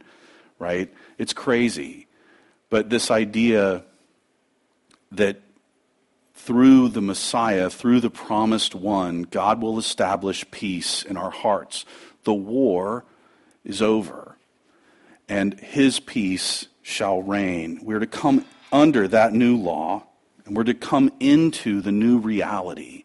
right? 0.59 0.92
It's 1.18 1.33
crazy. 1.33 2.07
But 2.70 2.88
this 2.88 3.11
idea 3.11 3.85
that 5.12 5.42
through 6.44 6.88
the 6.88 7.00
Messiah, 7.00 7.70
through 7.70 8.00
the 8.00 8.11
promised 8.11 8.74
one, 8.74 9.22
God 9.22 9.62
will 9.62 9.78
establish 9.78 10.44
peace 10.50 11.05
in 11.05 11.16
our 11.16 11.31
hearts. 11.31 11.85
The 12.24 12.35
war 12.35 13.05
is 13.64 13.81
over, 13.81 14.37
and 15.28 15.59
his 15.61 16.00
peace 16.00 16.66
shall 16.83 17.22
reign. 17.22 17.78
We're 17.85 18.00
to 18.00 18.09
come 18.09 18.44
under 18.72 19.07
that 19.07 19.33
new 19.33 19.57
law, 19.57 20.05
and 20.44 20.57
we're 20.57 20.64
to 20.64 20.74
come 20.74 21.12
into 21.20 21.81
the 21.81 21.92
new 21.92 22.18
reality 22.18 23.05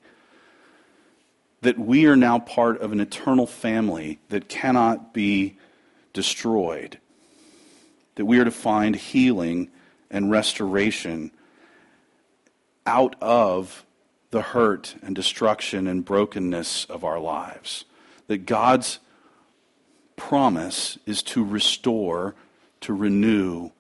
that 1.62 1.78
we 1.78 2.08
are 2.08 2.15
now 2.15 2.39
part 2.39 2.82
of 2.82 2.91
an 2.91 3.00
eternal 3.00 3.45
family 3.45 4.19
that 4.30 4.50
cannot 4.50 5.13
be 5.13 5.58
destroyed, 6.12 6.97
that 8.15 8.26
we 8.26 8.39
are 8.39 8.45
to 8.45 8.52
find 8.52 8.95
healing 8.95 9.69
and 10.10 10.32
restoration 10.32 11.32
out 12.88 13.15
of 13.21 13.86
the 14.32 14.41
hurt 14.41 14.95
and 15.04 15.15
destruction 15.15 15.88
and 15.88 16.04
brokenness 16.04 16.86
of 16.86 17.04
our 17.04 17.19
lives. 17.19 17.86
That 18.26 18.45
God's 18.45 19.00
promise 20.15 20.97
is 21.06 21.21
to 21.23 21.43
restore 21.43 22.34
to 22.82 22.93
renew, 22.93 23.71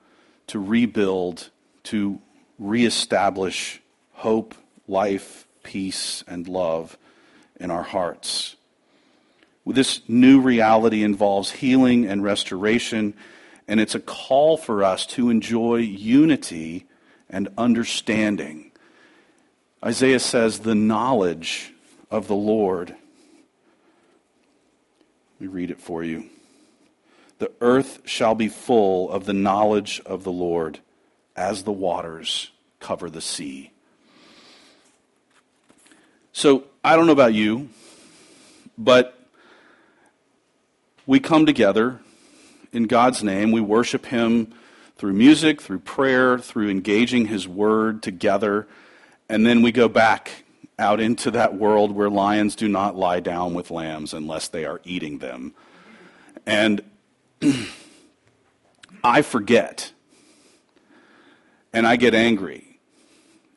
to 0.47 0.59
rebuild, 0.59 1.49
to 1.83 2.19
reestablish 2.59 3.81
hope, 4.13 4.55
life, 4.87 5.47
peace, 5.63 6.23
and 6.27 6.47
love 6.47 6.97
in 7.59 7.71
our 7.71 7.83
hearts. 7.83 8.55
This 9.65 10.01
new 10.07 10.39
reality 10.39 11.03
involves 11.03 11.51
healing 11.51 12.05
and 12.05 12.23
restoration, 12.23 13.13
and 13.67 13.79
it's 13.79 13.95
a 13.95 13.99
call 13.99 14.57
for 14.57 14.83
us 14.83 15.05
to 15.07 15.29
enjoy 15.29 15.77
unity 15.77 16.85
and 17.29 17.49
understanding. 17.57 18.66
Isaiah 19.87 20.19
says, 20.19 20.59
the 20.59 20.75
knowledge 20.75 21.73
of 22.11 22.27
the 22.27 22.35
Lord. 22.35 22.89
Let 22.89 22.99
me 25.39 25.47
read 25.47 25.71
it 25.71 25.79
for 25.79 26.03
you 26.03 26.29
the 27.39 27.51
earth 27.61 28.01
shall 28.03 28.35
be 28.35 28.49
full 28.49 29.09
of 29.11 29.25
the 29.25 29.33
knowledge 29.33 30.01
of 30.05 30.23
the 30.25 30.31
Lord 30.31 30.79
as 31.35 31.63
the 31.63 31.71
waters 31.71 32.51
cover 32.79 33.09
the 33.09 33.21
sea. 33.21 33.71
So, 36.33 36.65
I 36.83 36.95
don't 36.95 37.05
know 37.05 37.13
about 37.13 37.33
you, 37.33 37.69
but 38.77 39.17
we 41.05 41.19
come 41.19 41.45
together 41.45 41.99
in 42.73 42.83
God's 42.83 43.23
name. 43.23 43.51
We 43.51 43.61
worship 43.61 44.07
Him 44.07 44.53
through 44.97 45.13
music, 45.13 45.61
through 45.61 45.79
prayer, 45.79 46.37
through 46.39 46.69
engaging 46.69 47.27
His 47.27 47.47
Word 47.47 48.03
together. 48.03 48.67
And 49.29 49.45
then 49.45 49.61
we 49.61 49.71
go 49.71 49.87
back 49.87 50.45
out 50.79 50.99
into 50.99 51.31
that 51.31 51.55
world 51.55 51.91
where 51.91 52.09
lions 52.09 52.55
do 52.55 52.67
not 52.67 52.95
lie 52.95 53.19
down 53.19 53.53
with 53.53 53.71
lambs 53.71 54.13
unless 54.13 54.47
they 54.47 54.65
are 54.65 54.79
eating 54.83 55.17
them. 55.17 55.53
And 56.45 56.81
I 59.03 59.21
forget. 59.21 59.91
And 61.73 61.85
I 61.85 61.95
get 61.95 62.13
angry. 62.13 62.79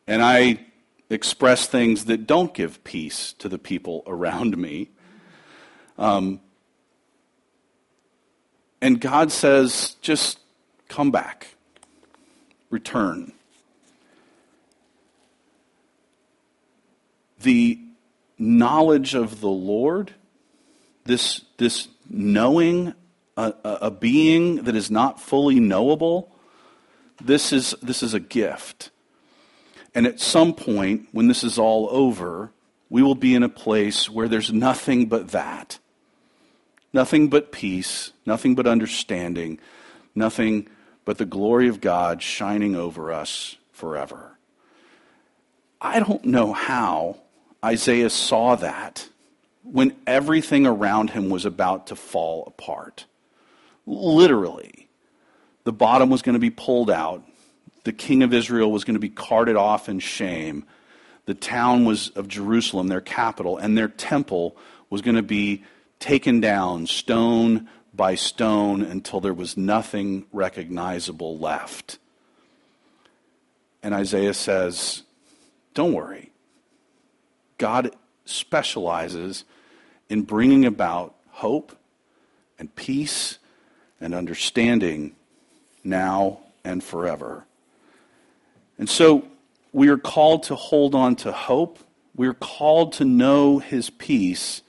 And 0.07 0.23
I 0.23 0.67
express 1.09 1.67
things 1.67 2.07
that 2.07 2.27
don't 2.27 2.55
give 2.55 2.83
peace 2.85 3.35
to 3.35 3.49
the 3.49 3.59
people 3.59 4.03
around 4.07 4.57
me. 4.57 4.91
Um, 5.99 6.41
and 8.81 9.01
God 9.01 9.31
says, 9.31 9.97
just 10.01 10.39
come 10.89 11.11
back, 11.11 11.55
return. 12.71 13.33
The 17.43 17.81
knowledge 18.39 19.15
of 19.15 19.41
the 19.41 19.49
Lord, 19.49 20.15
this, 21.05 21.43
this 21.59 21.89
knowing 22.09 22.95
a, 23.37 23.55
a 23.65 23.91
being 23.91 24.65
that 24.65 24.75
is 24.75 24.91
not 24.91 25.21
fully 25.21 25.61
knowable, 25.61 26.31
this 27.23 27.53
is, 27.53 27.75
this 27.83 28.03
is 28.03 28.15
a 28.15 28.21
gift. 28.21 28.91
And 29.95 30.07
at 30.07 30.21
some 30.21 30.55
point, 30.55 31.09
when 31.13 31.29
this 31.29 31.43
is 31.43 31.59
all 31.59 31.89
over, 31.91 32.53
we 32.89 33.03
will 33.03 33.15
be 33.15 33.35
in 33.35 33.43
a 33.43 33.49
place 33.49 34.09
where 34.09 34.29
there's 34.29 34.53
nothing 34.53 35.07
but 35.07 35.29
that. 35.29 35.79
Nothing 36.93 37.29
but 37.29 37.53
peace, 37.53 38.13
nothing 38.27 38.55
but 38.55 38.67
understanding, 38.67 39.61
nothing 40.15 40.69
but 41.05 41.19
the 41.19 41.25
glory 41.25 41.69
of 41.69 41.81
God 41.81 42.23
shining 42.23 42.75
over 42.75 43.13
us 43.13 43.57
forever. 43.73 44.39
I 45.81 46.01
don't 46.01 46.25
know 46.25 46.53
how 46.53 47.19
Isaiah 47.65 48.11
saw 48.11 48.57
that 48.57 49.09
when 49.63 49.95
everything 50.07 50.67
around 50.67 51.11
him 51.11 51.29
was 51.29 51.45
about 51.45 51.89
to 51.89 51.97
fall 51.97 52.45
apart. 52.47 53.05
Literally. 53.87 54.89
The 55.65 55.73
bottom 55.73 56.11
was 56.11 56.23
going 56.23 56.35
to 56.35 56.41
be 56.41 56.51
pulled 56.51 56.91
out. 56.91 57.23
The 57.85 57.93
king 57.93 58.23
of 58.23 58.33
Israel 58.33 58.73
was 58.73 58.85
going 58.85 58.95
to 58.95 59.01
be 59.01 59.11
carted 59.11 59.57
off 59.57 59.89
in 59.89 59.99
shame. 60.01 60.65
The 61.27 61.35
town 61.35 61.85
was 61.85 62.09
of 62.11 62.29
Jerusalem, 62.29 62.89
their 62.89 63.01
capital, 63.01 63.59
and 63.59 63.77
their 63.77 63.89
temple 63.89 64.57
was 64.89 65.03
going 65.03 65.17
to 65.17 65.23
be 65.23 65.65
taken 65.99 66.41
down 66.41 66.87
stone 66.87 67.69
by 67.93 68.15
stone 68.15 68.83
until 68.83 69.21
there 69.21 69.35
was 69.35 69.57
nothing 69.57 70.25
recognizable 70.33 71.39
left. 71.39 71.99
And 73.83 73.95
Isaiah 73.95 74.35
says, 74.35 75.03
Don't 75.75 75.93
worry. 75.93 76.30
God 77.61 77.95
specializes 78.25 79.45
in 80.09 80.23
bringing 80.23 80.65
about 80.65 81.15
hope 81.29 81.77
and 82.59 82.75
peace 82.75 83.39
and 84.01 84.15
understanding 84.15 85.15
now 85.85 86.41
and 86.65 86.83
forever. 86.83 87.45
And 88.79 88.89
so 88.89 89.27
we 89.75 89.89
are 89.89 89.99
called 89.99 90.45
to 90.45 90.55
hold 90.55 90.95
on 90.95 91.17
to 91.17 91.33
hope. 91.33 91.79
We 92.17 92.27
are 92.29 92.35
called 92.35 92.95
to 92.95 93.05
know 93.05 93.59
his 93.59 93.91
peace. 93.91 94.63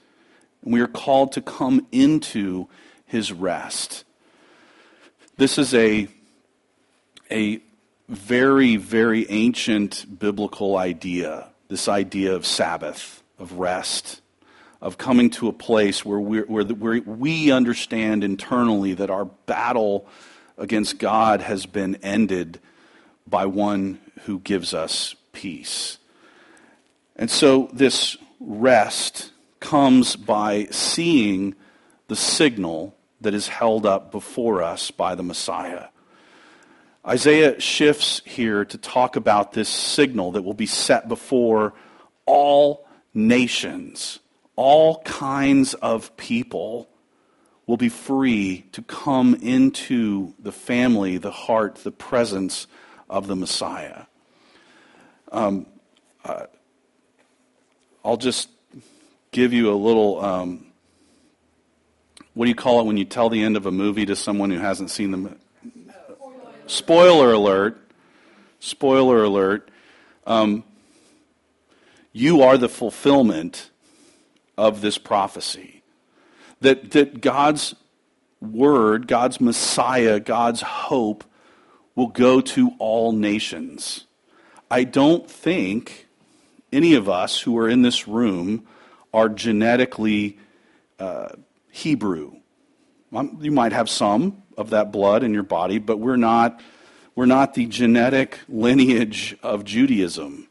And 0.62 0.74
we 0.74 0.82
are 0.82 0.86
called 0.86 1.32
to 1.32 1.40
come 1.40 1.86
into 1.92 2.68
his 3.06 3.32
rest. 3.32 4.04
This 5.38 5.56
is 5.56 5.72
a 5.72 6.08
a 7.30 7.62
very, 8.10 8.76
very 8.76 9.30
ancient 9.30 10.18
biblical 10.18 10.76
idea 10.76 11.51
this 11.72 11.88
idea 11.88 12.34
of 12.34 12.44
Sabbath, 12.44 13.22
of 13.38 13.54
rest, 13.54 14.20
of 14.82 14.98
coming 14.98 15.30
to 15.30 15.48
a 15.48 15.54
place 15.54 16.04
where, 16.04 16.20
we 16.20 16.40
where, 16.40 16.64
where 16.64 17.00
we 17.00 17.50
understand 17.50 18.22
internally 18.22 18.92
that 18.92 19.08
our 19.08 19.24
battle 19.24 20.06
against 20.58 20.98
God 20.98 21.40
has 21.40 21.64
been 21.64 21.94
ended 22.02 22.60
by 23.26 23.46
one 23.46 23.98
who 24.24 24.38
gives 24.40 24.74
us 24.74 25.14
peace. 25.32 25.96
And 27.16 27.30
so 27.30 27.70
this 27.72 28.18
rest 28.38 29.32
comes 29.58 30.14
by 30.14 30.66
seeing 30.70 31.54
the 32.08 32.16
signal 32.16 32.94
that 33.22 33.32
is 33.32 33.48
held 33.48 33.86
up 33.86 34.12
before 34.12 34.62
us 34.62 34.90
by 34.90 35.14
the 35.14 35.22
Messiah. 35.22 35.86
Isaiah 37.06 37.60
shifts 37.60 38.22
here 38.24 38.64
to 38.64 38.78
talk 38.78 39.16
about 39.16 39.52
this 39.52 39.68
signal 39.68 40.32
that 40.32 40.42
will 40.42 40.54
be 40.54 40.66
set 40.66 41.08
before 41.08 41.74
all 42.26 42.86
nations, 43.12 44.20
all 44.54 45.02
kinds 45.02 45.74
of 45.74 46.16
people 46.16 46.88
will 47.66 47.76
be 47.76 47.88
free 47.88 48.66
to 48.72 48.82
come 48.82 49.34
into 49.34 50.34
the 50.38 50.52
family, 50.52 51.18
the 51.18 51.30
heart, 51.30 51.76
the 51.76 51.90
presence 51.90 52.66
of 53.10 53.26
the 53.26 53.36
Messiah. 53.36 54.04
Um, 55.32 55.66
uh, 56.24 56.46
I'll 58.04 58.16
just 58.16 58.48
give 59.32 59.52
you 59.52 59.72
a 59.72 59.74
little. 59.74 60.20
Um, 60.24 60.66
what 62.34 62.46
do 62.46 62.48
you 62.48 62.54
call 62.54 62.80
it 62.80 62.84
when 62.84 62.96
you 62.96 63.04
tell 63.04 63.28
the 63.28 63.42
end 63.42 63.56
of 63.56 63.66
a 63.66 63.70
movie 63.72 64.06
to 64.06 64.16
someone 64.16 64.50
who 64.50 64.58
hasn't 64.58 64.90
seen 64.90 65.10
the 65.10 65.36
spoiler 66.66 67.32
alert. 67.32 67.78
Spoiler 68.60 69.24
alert. 69.24 69.70
Um, 70.26 70.64
you 72.12 72.42
are 72.42 72.58
the 72.58 72.68
fulfillment 72.68 73.70
of 74.56 74.80
this 74.80 74.98
prophecy. 74.98 75.82
That, 76.60 76.92
that 76.92 77.20
god's 77.20 77.74
word 78.40 79.06
god's 79.06 79.40
messiah 79.40 80.18
god's 80.18 80.62
hope 80.62 81.24
will 81.94 82.08
go 82.08 82.40
to 82.40 82.72
all 82.78 83.12
nations. 83.12 84.06
I 84.70 84.84
don't 84.84 85.30
think 85.30 86.06
any 86.72 86.94
of 86.94 87.08
us 87.08 87.40
who 87.40 87.58
are 87.58 87.68
in 87.68 87.82
this 87.82 88.08
room 88.08 88.66
are 89.12 89.28
genetically 89.28 90.38
uh, 90.98 91.28
Hebrew. 91.70 92.36
Um, 93.12 93.38
you 93.42 93.50
might 93.50 93.72
have 93.72 93.90
some 93.90 94.41
of 94.56 94.70
that 94.70 94.92
blood 94.92 95.22
in 95.22 95.34
your 95.34 95.42
body, 95.42 95.78
but 95.78 95.98
we're 95.98 96.16
not, 96.16 96.60
we're 97.14 97.26
not 97.26 97.54
the 97.54 97.66
genetic 97.66 98.38
lineage 98.48 99.36
of 99.42 99.64
Judaism. 99.64 100.48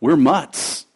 We're 0.00 0.16
mutts. 0.16 0.86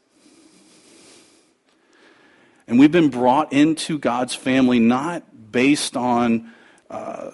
And 2.66 2.78
we've 2.78 2.92
been 2.92 3.10
brought 3.10 3.52
into 3.52 3.98
God's 3.98 4.34
family 4.34 4.78
not 4.78 5.52
based 5.52 5.96
on 5.96 6.52
uh, 6.90 7.32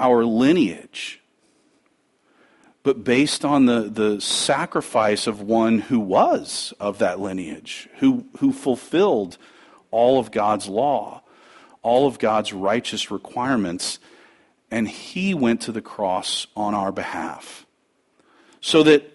our 0.00 0.24
lineage, 0.24 1.20
but 2.82 3.04
based 3.04 3.44
on 3.44 3.66
the, 3.66 3.82
the 3.82 4.20
sacrifice 4.20 5.26
of 5.26 5.40
one 5.40 5.78
who 5.78 6.00
was 6.00 6.72
of 6.80 6.98
that 6.98 7.20
lineage, 7.20 7.88
who, 7.98 8.26
who 8.38 8.52
fulfilled 8.52 9.38
all 9.90 10.18
of 10.18 10.30
God's 10.30 10.68
law, 10.68 11.22
all 11.82 12.06
of 12.06 12.18
God's 12.18 12.52
righteous 12.52 13.10
requirements, 13.10 13.98
and 14.70 14.88
he 14.88 15.34
went 15.34 15.62
to 15.62 15.72
the 15.72 15.82
cross 15.82 16.46
on 16.56 16.74
our 16.74 16.92
behalf 16.92 17.66
so 18.60 18.82
that 18.82 19.12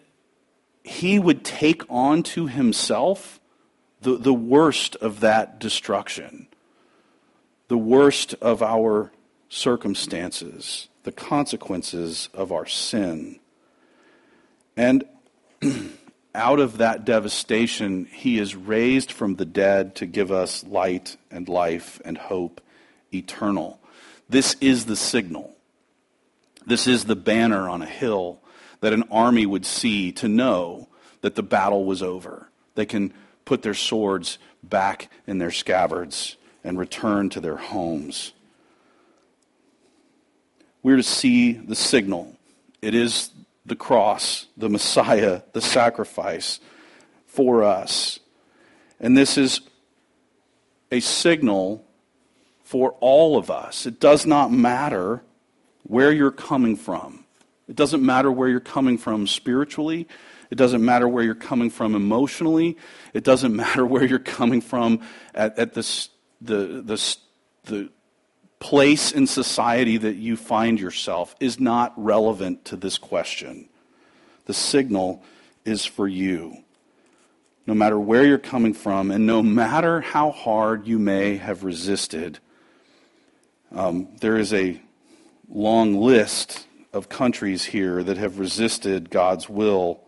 he 0.84 1.20
would 1.20 1.44
take 1.44 1.84
on 1.90 2.24
to 2.24 2.48
himself 2.48 3.40
the, 4.02 4.18
the 4.18 4.34
worst 4.34 4.96
of 4.98 5.22
that 5.22 5.60
destruction, 5.60 6.48
the 7.68 7.78
worst 7.78 8.34
of 8.42 8.62
our 8.62 9.12
circumstances, 9.50 10.90
the 11.04 11.12
consequences 11.12 12.30
of 12.34 12.52
our 12.52 12.66
sin. 12.66 13.40
And 14.76 15.06
out 16.36 16.60
of 16.60 16.78
that 16.80 17.06
devastation, 17.06 18.06
he 18.06 18.40
is 18.40 18.56
raised 18.56 19.12
from 19.12 19.36
the 19.36 19.46
dead 19.46 19.96
to 19.96 20.06
give 20.06 20.32
us 20.32 20.64
light 20.64 21.18
and 21.30 21.48
life 21.48 22.02
and 22.04 22.18
hope 22.18 22.62
eternal. 23.14 23.80
This 24.30 24.56
is 24.60 24.86
the 24.86 24.96
signal. 24.96 25.56
This 26.66 26.88
is 26.88 27.06
the 27.06 27.16
banner 27.16 27.70
on 27.70 27.82
a 27.82 27.88
hill 27.88 28.40
that 28.80 28.94
an 28.94 29.04
army 29.12 29.46
would 29.46 29.66
see 29.66 30.12
to 30.14 30.28
know 30.28 30.88
that 31.22 31.36
the 31.36 31.44
battle 31.44 31.86
was 31.86 32.02
over. 32.02 32.50
They 32.76 32.86
can 32.86 33.14
put 33.46 33.62
their 33.62 33.74
swords 33.74 34.40
back 34.64 35.10
in 35.28 35.38
their 35.38 35.52
scabbards 35.52 36.36
and 36.64 36.80
return 36.80 37.30
to 37.30 37.40
their 37.40 37.58
homes. 37.58 38.34
We're 40.82 40.98
to 40.98 41.04
see 41.04 41.54
the 41.54 41.76
signal. 41.76 42.36
It 42.82 42.96
is 42.96 43.30
the 43.66 43.76
cross, 43.76 44.48
the 44.58 44.70
Messiah, 44.70 45.42
the 45.54 45.62
sacrifice 45.62 46.60
for 47.26 47.64
us. 47.64 48.20
And 49.00 49.18
this 49.18 49.38
is 49.38 49.62
a 50.92 51.00
signal 51.00 51.86
for 52.64 52.96
all 53.00 53.38
of 53.38 53.50
us. 53.50 53.86
It 53.86 54.00
does 54.00 54.26
not 54.26 54.52
matter 54.52 55.24
where 55.84 56.12
you're 56.12 56.32
coming 56.32 56.76
from. 56.76 57.26
It 57.68 57.76
doesn't 57.76 58.06
matter 58.06 58.32
where 58.32 58.50
you're 58.50 58.60
coming 58.60 58.98
from 58.98 59.28
spiritually. 59.28 60.08
It 60.50 60.56
doesn't 60.56 60.84
matter 60.84 61.08
where 61.08 61.24
you're 61.24 61.36
coming 61.36 61.70
from 61.70 61.96
emotionally. 61.96 62.78
It 63.14 63.24
doesn't 63.24 63.56
matter 63.64 63.86
where 63.86 64.06
you're 64.06 64.20
coming 64.20 64.62
from 64.62 65.02
at, 65.34 65.58
at 65.58 65.74
this, 65.74 66.10
the, 66.42 66.84
the, 66.86 67.18
the 67.64 67.90
place 68.64 69.12
in 69.12 69.28
society 69.28 69.98
that 69.98 70.16
you 70.16 70.38
find 70.38 70.80
yourself 70.80 71.36
is 71.42 71.60
not 71.60 71.94
relevant 71.98 72.64
to 72.64 72.78
this 72.78 72.98
question. 72.98 73.68
The 74.46 74.54
signal 74.54 75.22
is 75.66 75.84
for 75.84 76.08
you. 76.08 76.64
No 77.68 77.74
matter 77.74 78.00
where 78.00 78.26
you're 78.26 78.38
coming 78.38 78.74
from, 78.74 79.12
and 79.12 79.28
no 79.28 79.44
matter 79.44 80.00
how 80.00 80.32
hard 80.32 80.88
you 80.88 80.98
may 80.98 81.36
have 81.36 81.66
resisted, 81.66 82.40
um, 83.74 84.08
there 84.22 84.38
is 84.38 84.54
a 84.54 84.82
long 85.50 85.96
list 85.96 86.66
of 86.94 87.10
countries 87.10 87.66
here 87.66 88.02
that 88.02 88.16
have 88.16 88.40
resisted 88.40 89.10
God's 89.10 89.50
will. 89.50 90.00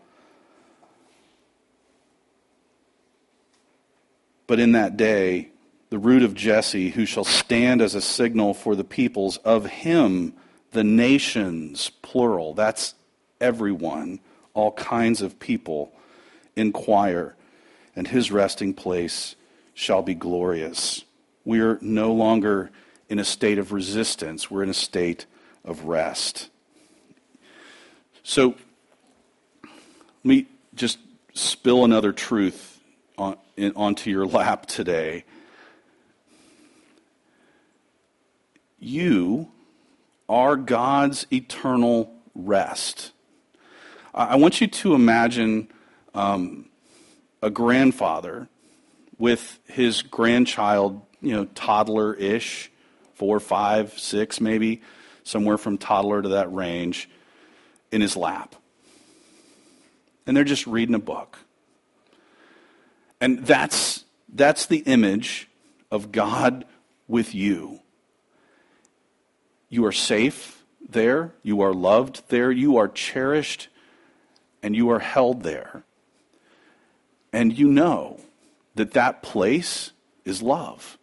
But 4.46 4.60
in 4.60 4.72
that 4.72 4.96
day, 4.96 5.50
the 5.90 5.98
root 5.98 6.22
of 6.22 6.34
Jesse, 6.34 6.90
who 6.90 7.06
shall 7.06 7.24
stand 7.24 7.80
as 7.80 7.94
a 7.94 8.00
signal 8.00 8.54
for 8.54 8.74
the 8.74 8.84
peoples. 8.84 9.36
Of 9.38 9.66
him, 9.66 10.34
the 10.72 10.84
nations, 10.84 11.90
plural, 12.02 12.54
that's 12.54 12.94
everyone, 13.40 14.20
all 14.54 14.72
kinds 14.72 15.22
of 15.22 15.38
people, 15.38 15.92
inquire, 16.56 17.36
and 17.94 18.08
his 18.08 18.32
resting 18.32 18.74
place 18.74 19.36
shall 19.74 20.02
be 20.02 20.14
glorious. 20.14 21.04
We 21.44 21.60
are 21.60 21.78
no 21.80 22.12
longer 22.12 22.70
in 23.08 23.18
a 23.18 23.24
state 23.24 23.58
of 23.58 23.72
resistance, 23.72 24.50
we're 24.50 24.64
in 24.64 24.70
a 24.70 24.74
state 24.74 25.26
of 25.64 25.84
rest. 25.84 26.50
So, 28.24 28.56
let 29.62 30.24
me 30.24 30.46
just 30.74 30.98
spill 31.34 31.84
another 31.84 32.12
truth 32.12 32.80
on, 33.16 33.36
in, 33.56 33.72
onto 33.76 34.10
your 34.10 34.26
lap 34.38 34.66
today. 34.66 35.24
You 38.86 39.48
are 40.28 40.54
God's 40.54 41.26
eternal 41.32 42.14
rest. 42.36 43.10
I 44.14 44.36
want 44.36 44.60
you 44.60 44.68
to 44.68 44.94
imagine 44.94 45.66
um, 46.14 46.66
a 47.42 47.50
grandfather 47.50 48.46
with 49.18 49.58
his 49.66 50.02
grandchild, 50.02 51.02
you 51.20 51.32
know, 51.32 51.46
toddler 51.46 52.14
ish, 52.14 52.70
four, 53.14 53.40
five, 53.40 53.98
six, 53.98 54.40
maybe, 54.40 54.82
somewhere 55.24 55.58
from 55.58 55.78
toddler 55.78 56.22
to 56.22 56.28
that 56.28 56.54
range, 56.54 57.10
in 57.90 58.00
his 58.00 58.16
lap. 58.16 58.54
And 60.28 60.36
they're 60.36 60.44
just 60.44 60.68
reading 60.68 60.94
a 60.94 61.00
book. 61.00 61.40
And 63.20 63.44
that's, 63.44 64.04
that's 64.32 64.66
the 64.66 64.78
image 64.78 65.48
of 65.90 66.12
God 66.12 66.64
with 67.08 67.34
you. 67.34 67.80
You 69.68 69.84
are 69.86 69.92
safe 69.92 70.64
there. 70.88 71.32
You 71.42 71.60
are 71.60 71.72
loved 71.72 72.22
there. 72.28 72.50
You 72.50 72.76
are 72.76 72.88
cherished 72.88 73.68
and 74.62 74.74
you 74.74 74.90
are 74.90 75.00
held 75.00 75.42
there. 75.42 75.84
And 77.32 77.56
you 77.56 77.68
know 77.68 78.20
that 78.74 78.92
that 78.92 79.22
place 79.22 79.92
is 80.24 80.42
love. 80.42 80.98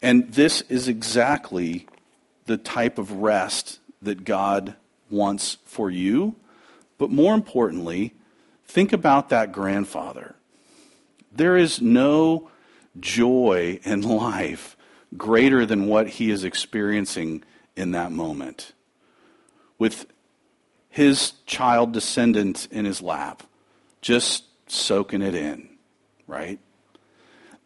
And 0.00 0.32
this 0.32 0.62
is 0.62 0.88
exactly 0.88 1.86
the 2.46 2.56
type 2.56 2.98
of 2.98 3.12
rest 3.12 3.78
that 4.00 4.24
God 4.24 4.74
wants 5.10 5.58
for 5.64 5.90
you. 5.90 6.34
But 6.98 7.10
more 7.10 7.34
importantly, 7.34 8.14
think 8.66 8.92
about 8.92 9.28
that 9.28 9.52
grandfather. 9.52 10.34
There 11.30 11.56
is 11.56 11.80
no 11.80 12.50
joy 12.98 13.80
in 13.84 14.02
life 14.02 14.76
greater 15.16 15.66
than 15.66 15.86
what 15.86 16.08
he 16.08 16.30
is 16.30 16.44
experiencing 16.44 17.44
in 17.76 17.92
that 17.92 18.12
moment. 18.12 18.72
With 19.78 20.06
his 20.88 21.32
child 21.46 21.92
descendant 21.92 22.68
in 22.70 22.84
his 22.84 23.00
lap, 23.02 23.42
just 24.00 24.44
soaking 24.70 25.22
it 25.22 25.34
in, 25.34 25.68
right? 26.26 26.58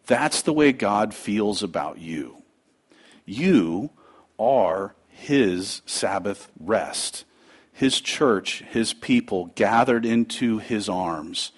That's 0.06 0.42
the 0.42 0.52
way 0.52 0.72
God 0.72 1.14
feels 1.14 1.62
about 1.62 1.98
you. 1.98 2.42
You 3.24 3.90
are 4.38 4.94
his 5.08 5.82
Sabbath 5.86 6.48
rest, 6.60 7.24
his 7.72 8.00
church, 8.00 8.62
his 8.70 8.94
people 8.94 9.46
gathered 9.54 10.06
into 10.06 10.58
his 10.58 10.88
arms. 10.88 11.52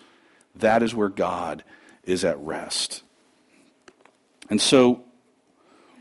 That 0.55 0.83
is 0.83 0.95
where 0.95 1.09
God 1.09 1.63
is 2.05 2.25
at 2.25 2.39
rest. 2.39 3.03
And 4.49 4.61
so 4.61 5.05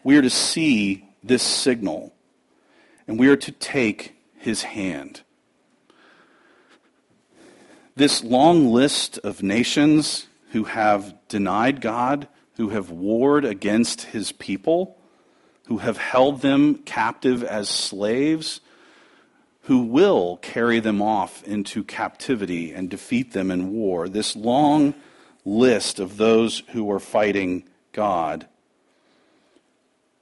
we 0.03 0.15
are 0.17 0.21
to 0.21 0.29
see 0.29 1.05
this 1.23 1.43
signal, 1.43 2.13
and 3.07 3.17
we 3.17 3.29
are 3.29 3.37
to 3.37 3.51
take 3.51 4.15
his 4.35 4.63
hand. 4.63 5.21
This 7.95 8.23
long 8.23 8.71
list 8.71 9.17
of 9.19 9.41
nations 9.41 10.27
who 10.51 10.65
have 10.65 11.15
denied 11.27 11.81
God, 11.81 12.27
who 12.57 12.69
have 12.69 12.91
warred 12.91 13.45
against 13.45 14.03
his 14.03 14.31
people, 14.31 14.97
who 15.65 15.79
have 15.79 15.97
held 15.97 16.41
them 16.41 16.75
captive 16.75 17.43
as 17.43 17.69
slaves, 17.69 18.61
who 19.61 19.79
will 19.79 20.37
carry 20.37 20.79
them 20.79 21.01
off 21.01 21.43
into 21.43 21.83
captivity 21.83 22.71
and 22.71 22.89
defeat 22.89 23.33
them 23.33 23.51
in 23.51 23.73
war. 23.73 24.07
This 24.07 24.35
long 24.35 24.93
list 25.43 25.99
of 25.99 26.17
those 26.17 26.63
who 26.69 26.89
are 26.91 26.99
fighting 26.99 27.67
God. 27.91 28.47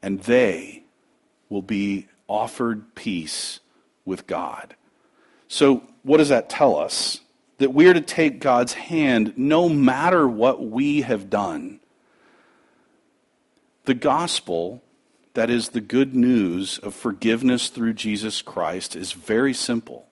And 0.01 0.21
they 0.21 0.83
will 1.49 1.61
be 1.61 2.07
offered 2.27 2.95
peace 2.95 3.59
with 4.05 4.27
God. 4.27 4.75
So, 5.47 5.83
what 6.03 6.17
does 6.17 6.29
that 6.29 6.49
tell 6.49 6.77
us? 6.77 7.21
That 7.57 7.73
we 7.73 7.87
are 7.87 7.93
to 7.93 8.01
take 8.01 8.39
God's 8.39 8.73
hand 8.73 9.33
no 9.37 9.69
matter 9.69 10.27
what 10.27 10.65
we 10.65 11.01
have 11.01 11.29
done. 11.29 11.79
The 13.85 13.93
gospel 13.93 14.81
that 15.35 15.49
is 15.49 15.69
the 15.69 15.81
good 15.81 16.15
news 16.15 16.77
of 16.79 16.95
forgiveness 16.95 17.69
through 17.69 17.93
Jesus 17.93 18.41
Christ 18.41 18.95
is 18.95 19.11
very 19.11 19.53
simple. 19.53 20.07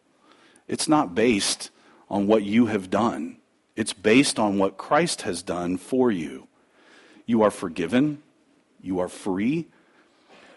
It's 0.67 0.87
not 0.87 1.15
based 1.15 1.71
on 2.09 2.27
what 2.27 2.43
you 2.43 2.67
have 2.67 2.89
done, 2.89 3.37
it's 3.75 3.93
based 3.93 4.37
on 4.37 4.59
what 4.59 4.77
Christ 4.77 5.23
has 5.23 5.41
done 5.41 5.77
for 5.77 6.11
you. 6.11 6.47
You 7.25 7.41
are 7.41 7.51
forgiven, 7.51 8.21
you 8.81 8.99
are 8.99 9.07
free, 9.07 9.67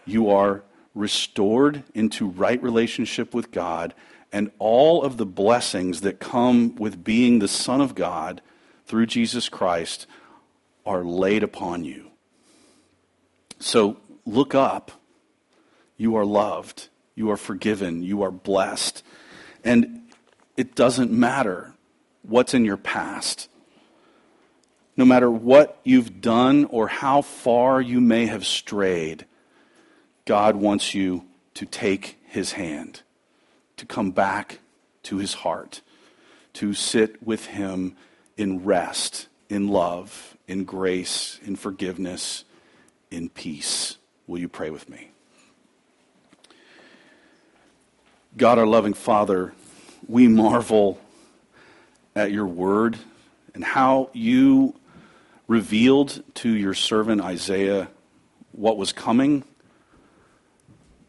you 0.05 0.29
are 0.29 0.63
restored 0.97 1.83
into 1.93 2.27
right 2.27 2.61
relationship 2.61 3.33
with 3.33 3.51
God, 3.51 3.93
and 4.31 4.51
all 4.59 5.03
of 5.03 5.17
the 5.17 5.25
blessings 5.25 6.01
that 6.01 6.19
come 6.19 6.75
with 6.75 7.03
being 7.03 7.39
the 7.39 7.47
Son 7.47 7.79
of 7.79 7.95
God 7.95 8.41
through 8.85 9.05
Jesus 9.05 9.49
Christ 9.49 10.07
are 10.85 11.03
laid 11.03 11.43
upon 11.43 11.83
you. 11.85 12.11
So 13.59 13.97
look 14.25 14.55
up. 14.55 14.91
You 15.97 16.15
are 16.15 16.25
loved. 16.25 16.89
You 17.15 17.31
are 17.31 17.37
forgiven. 17.37 18.03
You 18.03 18.21
are 18.21 18.31
blessed. 18.31 19.03
And 19.63 20.01
it 20.55 20.75
doesn't 20.75 21.11
matter 21.11 21.73
what's 22.21 22.53
in 22.53 22.65
your 22.65 22.77
past. 22.77 23.49
No 24.95 25.05
matter 25.05 25.29
what 25.29 25.79
you've 25.83 26.21
done 26.21 26.65
or 26.65 26.87
how 26.87 27.21
far 27.21 27.79
you 27.79 28.01
may 28.01 28.25
have 28.25 28.45
strayed, 28.45 29.25
God 30.27 30.57
wants 30.57 30.93
you 30.93 31.23
to 31.53 31.65
take 31.65 32.19
his 32.25 32.51
hand, 32.51 33.01
to 33.77 33.85
come 33.85 34.11
back 34.11 34.59
to 35.03 35.17
his 35.17 35.33
heart, 35.33 35.81
to 36.51 36.73
sit 36.73 37.23
with 37.25 37.45
him 37.45 37.95
in 38.35 38.65
rest, 38.65 39.29
in 39.49 39.69
love, 39.69 40.35
in 40.45 40.65
grace, 40.65 41.39
in 41.45 41.55
forgiveness, 41.55 42.43
in 43.09 43.29
peace. 43.29 43.97
Will 44.27 44.39
you 44.39 44.49
pray 44.49 44.69
with 44.69 44.89
me? 44.89 45.11
God, 48.35 48.59
our 48.59 48.67
loving 48.67 48.93
Father, 48.93 49.53
we 50.09 50.27
marvel 50.27 50.99
at 52.17 52.33
your 52.33 52.47
word 52.47 52.97
and 53.53 53.63
how 53.63 54.09
you 54.11 54.75
revealed 55.47 56.21
to 56.35 56.49
your 56.49 56.73
servant 56.73 57.21
Isaiah 57.21 57.87
what 58.51 58.77
was 58.77 58.91
coming, 58.91 59.45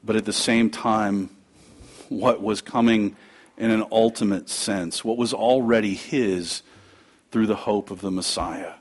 but 0.09 0.17
at 0.17 0.25
the 0.25 0.33
same 0.33 0.71
time, 0.71 1.29
what 2.09 2.41
was 2.41 2.63
coming 2.63 3.15
in 3.59 3.71
an 3.71 3.85
ultimate 3.93 4.49
sense, 4.49 5.05
what 5.05 5.19
was 5.19 5.35
already 5.35 5.93
his 5.93 6.63
through 7.31 7.47
the 7.47 7.55
hope 7.55 7.91
of 7.91 8.01
the 8.01 8.11
Messiah. 8.11 8.73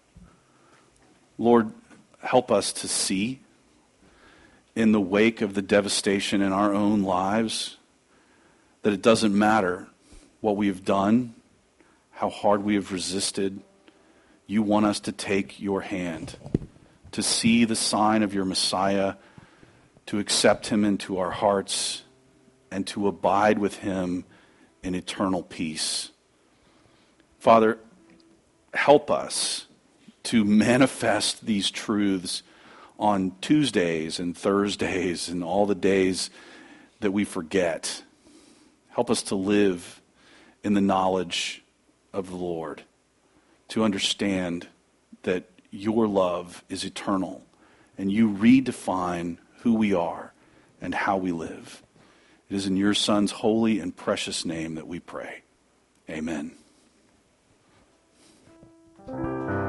Lord, 1.37 1.73
help 2.19 2.49
us 2.49 2.71
to 2.71 2.87
see 2.87 3.41
in 4.73 4.93
the 4.93 5.01
wake 5.01 5.41
of 5.41 5.53
the 5.53 5.61
devastation 5.61 6.41
in 6.41 6.53
our 6.53 6.73
own 6.73 7.03
lives 7.03 7.75
that 8.83 8.93
it 8.93 9.01
doesn't 9.01 9.37
matter 9.37 9.85
what 10.39 10.55
we 10.55 10.67
have 10.67 10.85
done, 10.85 11.35
how 12.11 12.29
hard 12.29 12.63
we 12.63 12.75
have 12.75 12.93
resisted. 12.93 13.59
You 14.45 14.61
want 14.61 14.85
us 14.85 15.01
to 15.01 15.11
take 15.11 15.59
your 15.59 15.81
hand, 15.81 16.37
to 17.11 17.21
see 17.21 17.65
the 17.65 17.75
sign 17.75 18.23
of 18.23 18.33
your 18.33 18.45
Messiah, 18.45 19.15
to 20.07 20.19
accept 20.19 20.67
him 20.67 20.83
into 20.83 21.17
our 21.17 21.31
hearts, 21.31 22.03
and 22.71 22.85
to 22.87 23.07
abide 23.07 23.59
with 23.59 23.77
him 23.77 24.25
in 24.83 24.95
eternal 24.95 25.43
peace. 25.43 26.11
Father, 27.39 27.77
help 28.73 29.09
us 29.09 29.67
to 30.23 30.43
manifest 30.43 31.45
these 31.45 31.71
truths 31.71 32.43
on 32.99 33.33
Tuesdays 33.41 34.19
and 34.19 34.35
Thursdays 34.35 35.29
and 35.29 35.43
all 35.43 35.65
the 35.65 35.75
days 35.75 36.29
that 36.99 37.11
we 37.11 37.23
forget. 37.23 38.03
Help 38.89 39.09
us 39.09 39.21
to 39.23 39.35
live 39.35 40.01
in 40.63 40.73
the 40.73 40.81
knowledge 40.81 41.63
of 42.11 42.29
the 42.29 42.35
Lord, 42.35 42.83
to 43.69 43.83
understand 43.83 44.67
that 45.23 45.49
your 45.71 46.07
love 46.07 46.63
is 46.69 46.83
eternal 46.83 47.43
and 47.97 48.11
you 48.11 48.29
redefine 48.29 49.37
who 49.67 49.73
we 49.73 49.93
are 49.93 50.31
and 50.79 50.95
how 50.95 51.17
we 51.17 51.33
live. 51.33 51.83
It 52.49 52.55
is 52.55 52.67
in 52.67 52.77
your 52.77 52.93
Son's 52.93 53.31
holy 53.31 53.81
and 53.81 53.93
precious 53.93 54.45
name 54.45 54.75
that 54.75 54.87
we 54.87 55.01
pray. 55.01 55.41
Amen. 56.09 56.55